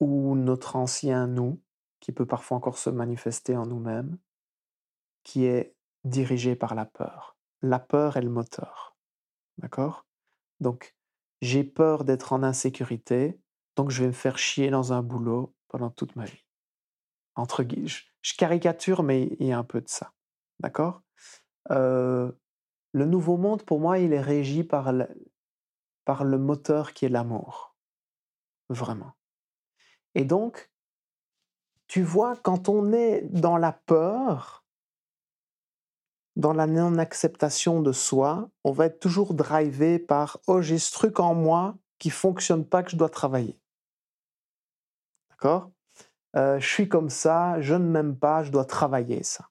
[0.00, 1.60] ou notre ancien nous,
[2.00, 4.18] qui peut parfois encore se manifester en nous-mêmes,
[5.24, 5.74] qui est
[6.04, 7.36] dirigé par la peur.
[7.62, 8.96] La peur est le moteur.
[9.58, 10.06] D'accord?
[10.60, 10.94] Donc,
[11.40, 13.40] j'ai peur d'être en insécurité,
[13.78, 16.44] donc je vais me faire chier dans un boulot pendant toute ma vie.
[17.36, 20.14] Entre je, je caricature, mais il y a un peu de ça.
[20.58, 21.02] D'accord?
[21.70, 22.34] Le
[22.92, 24.92] nouveau monde, pour moi, il est régi par
[26.04, 27.76] par le moteur qui est l'amour.
[28.68, 29.12] Vraiment.
[30.16, 30.72] Et donc,
[31.86, 34.64] tu vois, quand on est dans la peur,
[36.34, 41.20] dans la non-acceptation de soi, on va être toujours drivé par Oh, j'ai ce truc
[41.20, 43.56] en moi qui fonctionne pas, que je dois travailler.
[45.38, 45.70] D'accord?
[46.36, 49.48] Euh, Je suis comme ça, je ne m'aime pas, je dois travailler ça.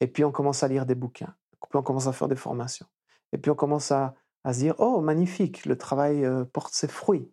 [0.00, 1.34] Et puis on commence à lire des bouquins,
[1.68, 2.86] puis on commence à faire des formations.
[3.32, 7.30] Et puis on commence à, se dire Oh, magnifique, le travail euh, porte ses fruits.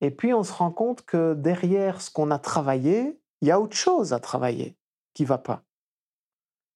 [0.00, 3.60] Et puis on se rend compte que derrière ce qu'on a travaillé, il y a
[3.60, 4.76] autre chose à travailler
[5.14, 5.64] qui va pas.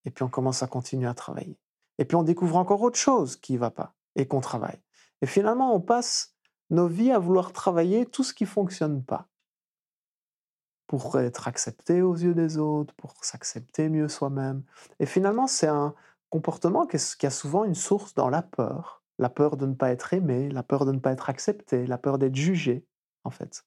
[0.04, 1.58] Et puis on commence à continuer à travailler.
[1.98, 4.80] Et puis on découvre encore autre chose qui va pas et qu'on travaille.
[5.22, 6.35] Et finalement, on passe
[6.70, 9.28] nos vies à vouloir travailler tout ce qui fonctionne pas
[10.86, 14.62] pour être accepté aux yeux des autres, pour s'accepter mieux soi-même.
[15.00, 15.94] Et finalement, c'est un
[16.30, 19.02] comportement qui a souvent une source dans la peur.
[19.18, 21.98] La peur de ne pas être aimé, la peur de ne pas être accepté, la
[21.98, 22.86] peur d'être jugé
[23.24, 23.64] en fait.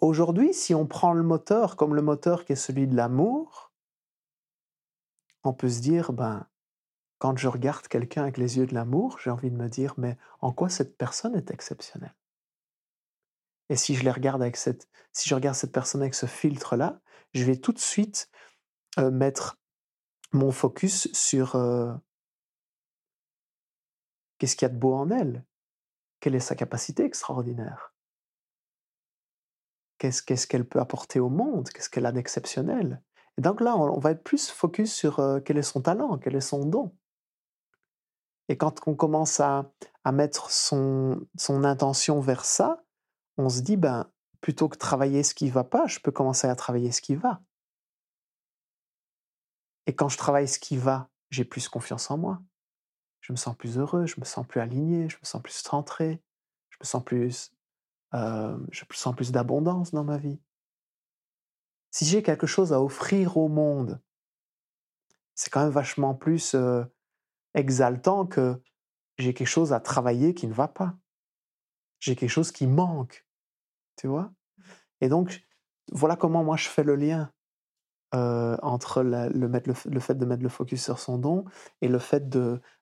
[0.00, 3.72] Aujourd'hui, si on prend le moteur comme le moteur qui est celui de l'amour,
[5.42, 6.46] on peut se dire, ben,
[7.18, 10.16] quand je regarde quelqu'un avec les yeux de l'amour, j'ai envie de me dire, mais
[10.40, 12.14] en quoi cette personne est exceptionnelle?
[13.68, 14.42] Et si je regarde
[15.56, 17.00] cette personne avec ce filtre-là,
[17.34, 18.30] je vais tout de suite
[18.98, 19.58] euh, mettre
[20.32, 21.92] mon focus sur euh,
[24.38, 25.44] qu'est-ce qu'il y a de beau en elle,
[26.20, 27.94] quelle est sa capacité extraordinaire?
[29.98, 31.68] Qu'est-ce qu'elle peut apporter au monde?
[31.70, 33.02] Qu'est-ce qu'elle a d'exceptionnel?
[33.36, 36.36] Et donc là, on, va être plus focus sur euh, quel est son talent, quel
[36.36, 36.96] est son don.
[38.48, 39.70] Et quand on commence à,
[40.10, 42.82] mettre son, son intention vers ça,
[43.36, 46.56] on se dit, ben, plutôt que travailler ce qui va pas, je peux commencer à
[46.56, 47.42] travailler ce qui va.
[49.84, 52.40] Et quand je travaille ce qui va, j'ai plus confiance en moi
[53.28, 56.22] je me sens plus heureux, je me sens plus aligné, je me sens plus centré,
[56.70, 57.52] je me sens plus,
[58.14, 58.58] euh,
[58.92, 60.40] sens plus d'abondance dans ma vie.
[61.90, 64.00] Si j'ai quelque chose à offrir au monde,
[65.34, 66.84] c'est quand même vachement plus euh,
[67.54, 68.60] exaltant que
[69.18, 70.96] j'ai quelque chose à travailler qui ne va pas.
[72.00, 73.26] J'ai quelque chose qui manque,
[73.96, 74.32] tu vois?
[75.00, 75.42] Et donc,
[75.92, 77.32] voilà comment moi je fais le lien
[78.14, 81.44] euh, entre le, le, fait de mettre le focus sur son don
[81.82, 82.28] et le fait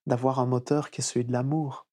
[0.06, 1.86] d'avoir un moteur qui est celui de l'amour.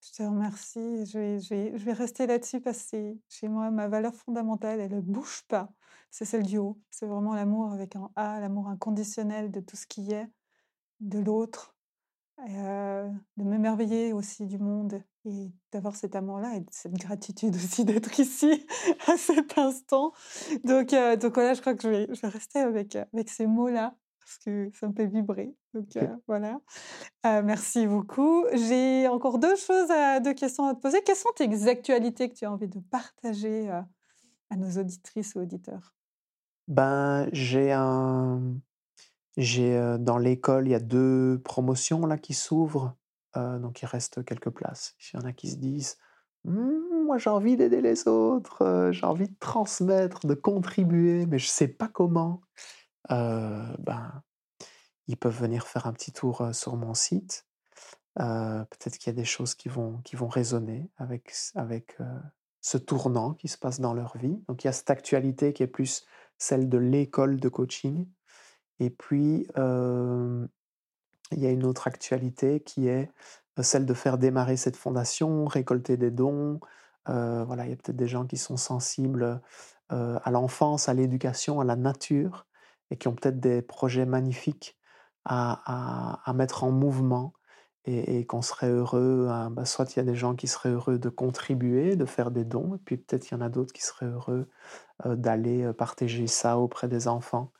[0.00, 1.06] Je te remercie.
[1.06, 4.80] Je vais, je vais, je vais rester là-dessus parce que chez moi, ma valeur fondamentale,
[4.80, 5.68] elle ne bouge pas.
[6.10, 6.78] C'est celle du haut.
[6.90, 10.28] C'est vraiment l'amour avec un A, l'amour inconditionnel de tout ce qui est,
[11.00, 11.76] de l'autre,
[12.50, 18.20] euh, de m'émerveiller aussi du monde et d'avoir cet amour-là et cette gratitude aussi d'être
[18.20, 18.66] ici
[19.06, 20.12] à cet instant.
[20.62, 23.46] Donc, euh, donc voilà, je crois que je vais, je vais rester avec, avec ces
[23.46, 25.54] mots-là parce que ça me fait vibrer.
[25.72, 26.60] Donc euh, voilà.
[27.24, 28.44] merci beaucoup.
[28.52, 31.00] J'ai encore deux choses, à, deux questions à te poser.
[31.02, 35.95] Quelles sont tes actualités que tu as envie de partager à nos auditrices ou auditeurs?
[36.68, 38.54] Ben, j'ai un
[39.36, 42.96] j'ai, dans l'école, il y a deux promotions là qui s'ouvrent,
[43.36, 44.96] donc il reste quelques places.
[45.12, 45.98] Il y en a qui se disent:
[46.44, 51.48] «Mmh, moi j'ai envie d'aider les autres, j'ai envie de transmettre, de contribuer, mais je
[51.48, 52.42] sais pas comment».
[53.10, 54.22] ben,
[55.08, 57.46] ils peuvent venir faire un petit tour, sur mon site.
[58.16, 61.98] peut-être qu'il y a des choses qui vont qui vont résonner avec avec,
[62.60, 64.42] ce tournant qui se passe dans leur vie.
[64.48, 66.06] Donc il y a cette actualité qui est plus
[66.38, 68.06] celle de l'école de coaching.
[68.78, 73.10] Et puis, il y a une autre actualité qui est
[73.62, 76.60] celle de faire démarrer cette fondation, récolter des dons,
[77.06, 79.40] voilà, il y a peut-être des gens qui sont sensibles
[79.88, 82.46] à l'enfance, à l'éducation, à la nature,
[82.90, 84.76] et qui ont peut-être des projets magnifiques
[85.24, 87.32] à, à, mettre en mouvement
[87.86, 90.98] et, qu'on serait heureux, hein, bah, soit il y a des gens qui seraient heureux
[90.98, 93.82] de contribuer, de faire des dons, et puis peut-être il y en a d'autres qui
[93.82, 94.48] seraient heureux
[95.04, 97.52] d'aller partager ça auprès des enfants.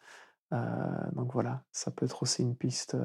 [1.13, 2.97] donc voilà, ça peut être aussi une piste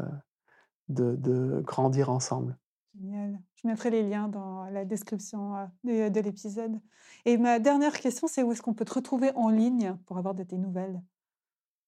[0.89, 2.57] de, de grandir ensemble.
[2.99, 3.39] Génial.
[3.55, 6.79] Je mettrai les liens dans la description de, de l'épisode.
[7.25, 10.33] Et ma dernière question, c'est où est-ce qu'on peut te retrouver en ligne pour avoir
[10.33, 11.01] de tes nouvelles?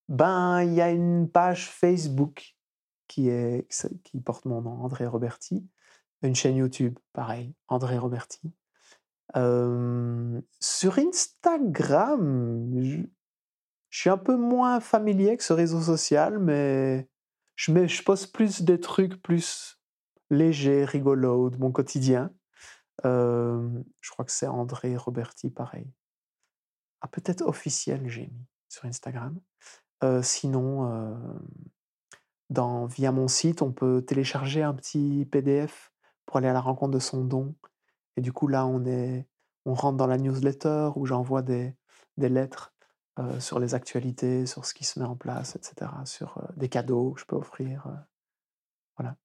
[0.07, 2.55] Ben, il y a une page Facebook
[3.07, 3.67] qui, est,
[4.03, 5.67] qui porte mon nom, André Roberti.
[6.21, 8.53] Une chaîne YouTube, pareil, André Roberti.
[9.33, 13.01] sur Instagram, je,
[13.89, 17.07] suis un peu moins familier avec ce réseau social, mais
[17.55, 19.77] je, mets, je poste plus des trucs plus
[20.29, 22.33] légers, rigolos de mon quotidien.
[23.03, 25.91] je crois que c'est André Roberti, pareil.
[27.01, 29.37] Ah, peut-être officiel, j'ai mis sur Instagram.
[30.21, 31.29] sinon,
[32.87, 35.91] via mon site, on peut télécharger un petit PDF
[36.25, 37.55] pour aller à la rencontre de son don.
[38.17, 39.27] Et du coup, là, on, est,
[39.65, 41.75] on rentre dans la newsletter où j'envoie des,
[42.17, 42.73] des lettres
[43.39, 47.21] sur les actualités, sur ce qui se met en place, etc., sur des cadeaux que
[47.21, 47.87] je peux offrir.
[48.97, 49.15] voilà.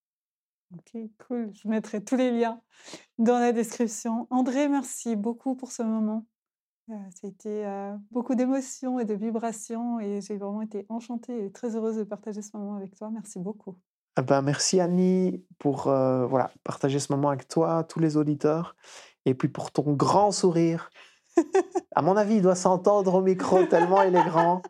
[0.74, 1.50] Ok, cool.
[1.54, 2.60] Je mettrai tous les liens
[3.16, 4.26] dans la description.
[4.30, 6.26] André, merci beaucoup pour ce moment.
[6.90, 11.52] Euh, a été euh, beaucoup d'émotions et de vibrations et j'ai vraiment été enchantée et
[11.52, 13.10] très heureuse de partager ce moment avec toi.
[13.12, 13.76] Merci beaucoup.
[14.16, 18.74] Ah ben, merci Annie pour euh, voilà, partager ce moment avec toi, tous les auditeurs,
[19.26, 20.90] et puis pour ton grand sourire.
[21.94, 24.62] à mon avis, il doit s'entendre au micro tellement il est grand.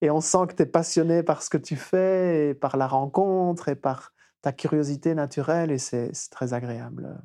[0.00, 2.86] Et on sent que tu es passionné par ce que tu fais, et par la
[2.86, 7.20] rencontre, et par ta curiosité naturelle, et c'est très agréable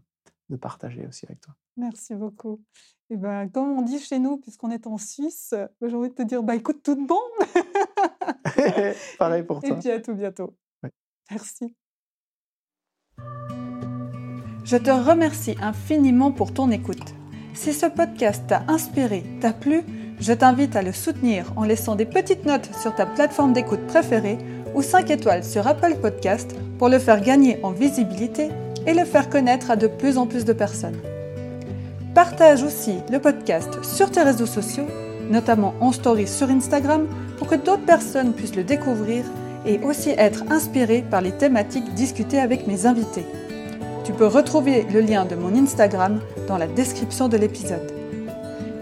[0.53, 1.53] de partager aussi avec toi.
[1.77, 2.61] Merci beaucoup.
[3.09, 6.15] Et ben, comme on dit chez nous, puisqu'on est en Suisse, bah, j'ai envie de
[6.15, 7.19] te dire, bah, écoute, tout bon.
[9.19, 9.69] Pareil pour toi.
[9.69, 10.55] Et puis à tout bientôt.
[11.29, 11.75] Merci.
[14.63, 17.13] Je te remercie infiniment pour ton écoute.
[17.53, 19.83] Si ce podcast t'a inspiré, t'a plu,
[20.19, 24.37] je t'invite à le soutenir en laissant des petites notes sur ta plateforme d'écoute préférée
[24.73, 28.49] ou 5 étoiles sur Apple Podcast pour le faire gagner en visibilité
[28.85, 30.99] et le faire connaître à de plus en plus de personnes.
[32.13, 34.85] Partage aussi le podcast sur tes réseaux sociaux,
[35.29, 37.07] notamment en story sur Instagram,
[37.37, 39.23] pour que d'autres personnes puissent le découvrir
[39.65, 43.25] et aussi être inspirées par les thématiques discutées avec mes invités.
[44.03, 47.91] Tu peux retrouver le lien de mon Instagram dans la description de l'épisode.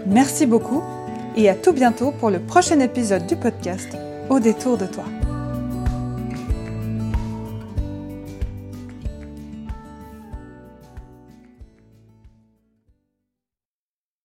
[0.06, 0.82] Merci beaucoup
[1.36, 3.88] et à tout bientôt pour le prochain épisode du podcast
[4.28, 5.04] Au détour de toi.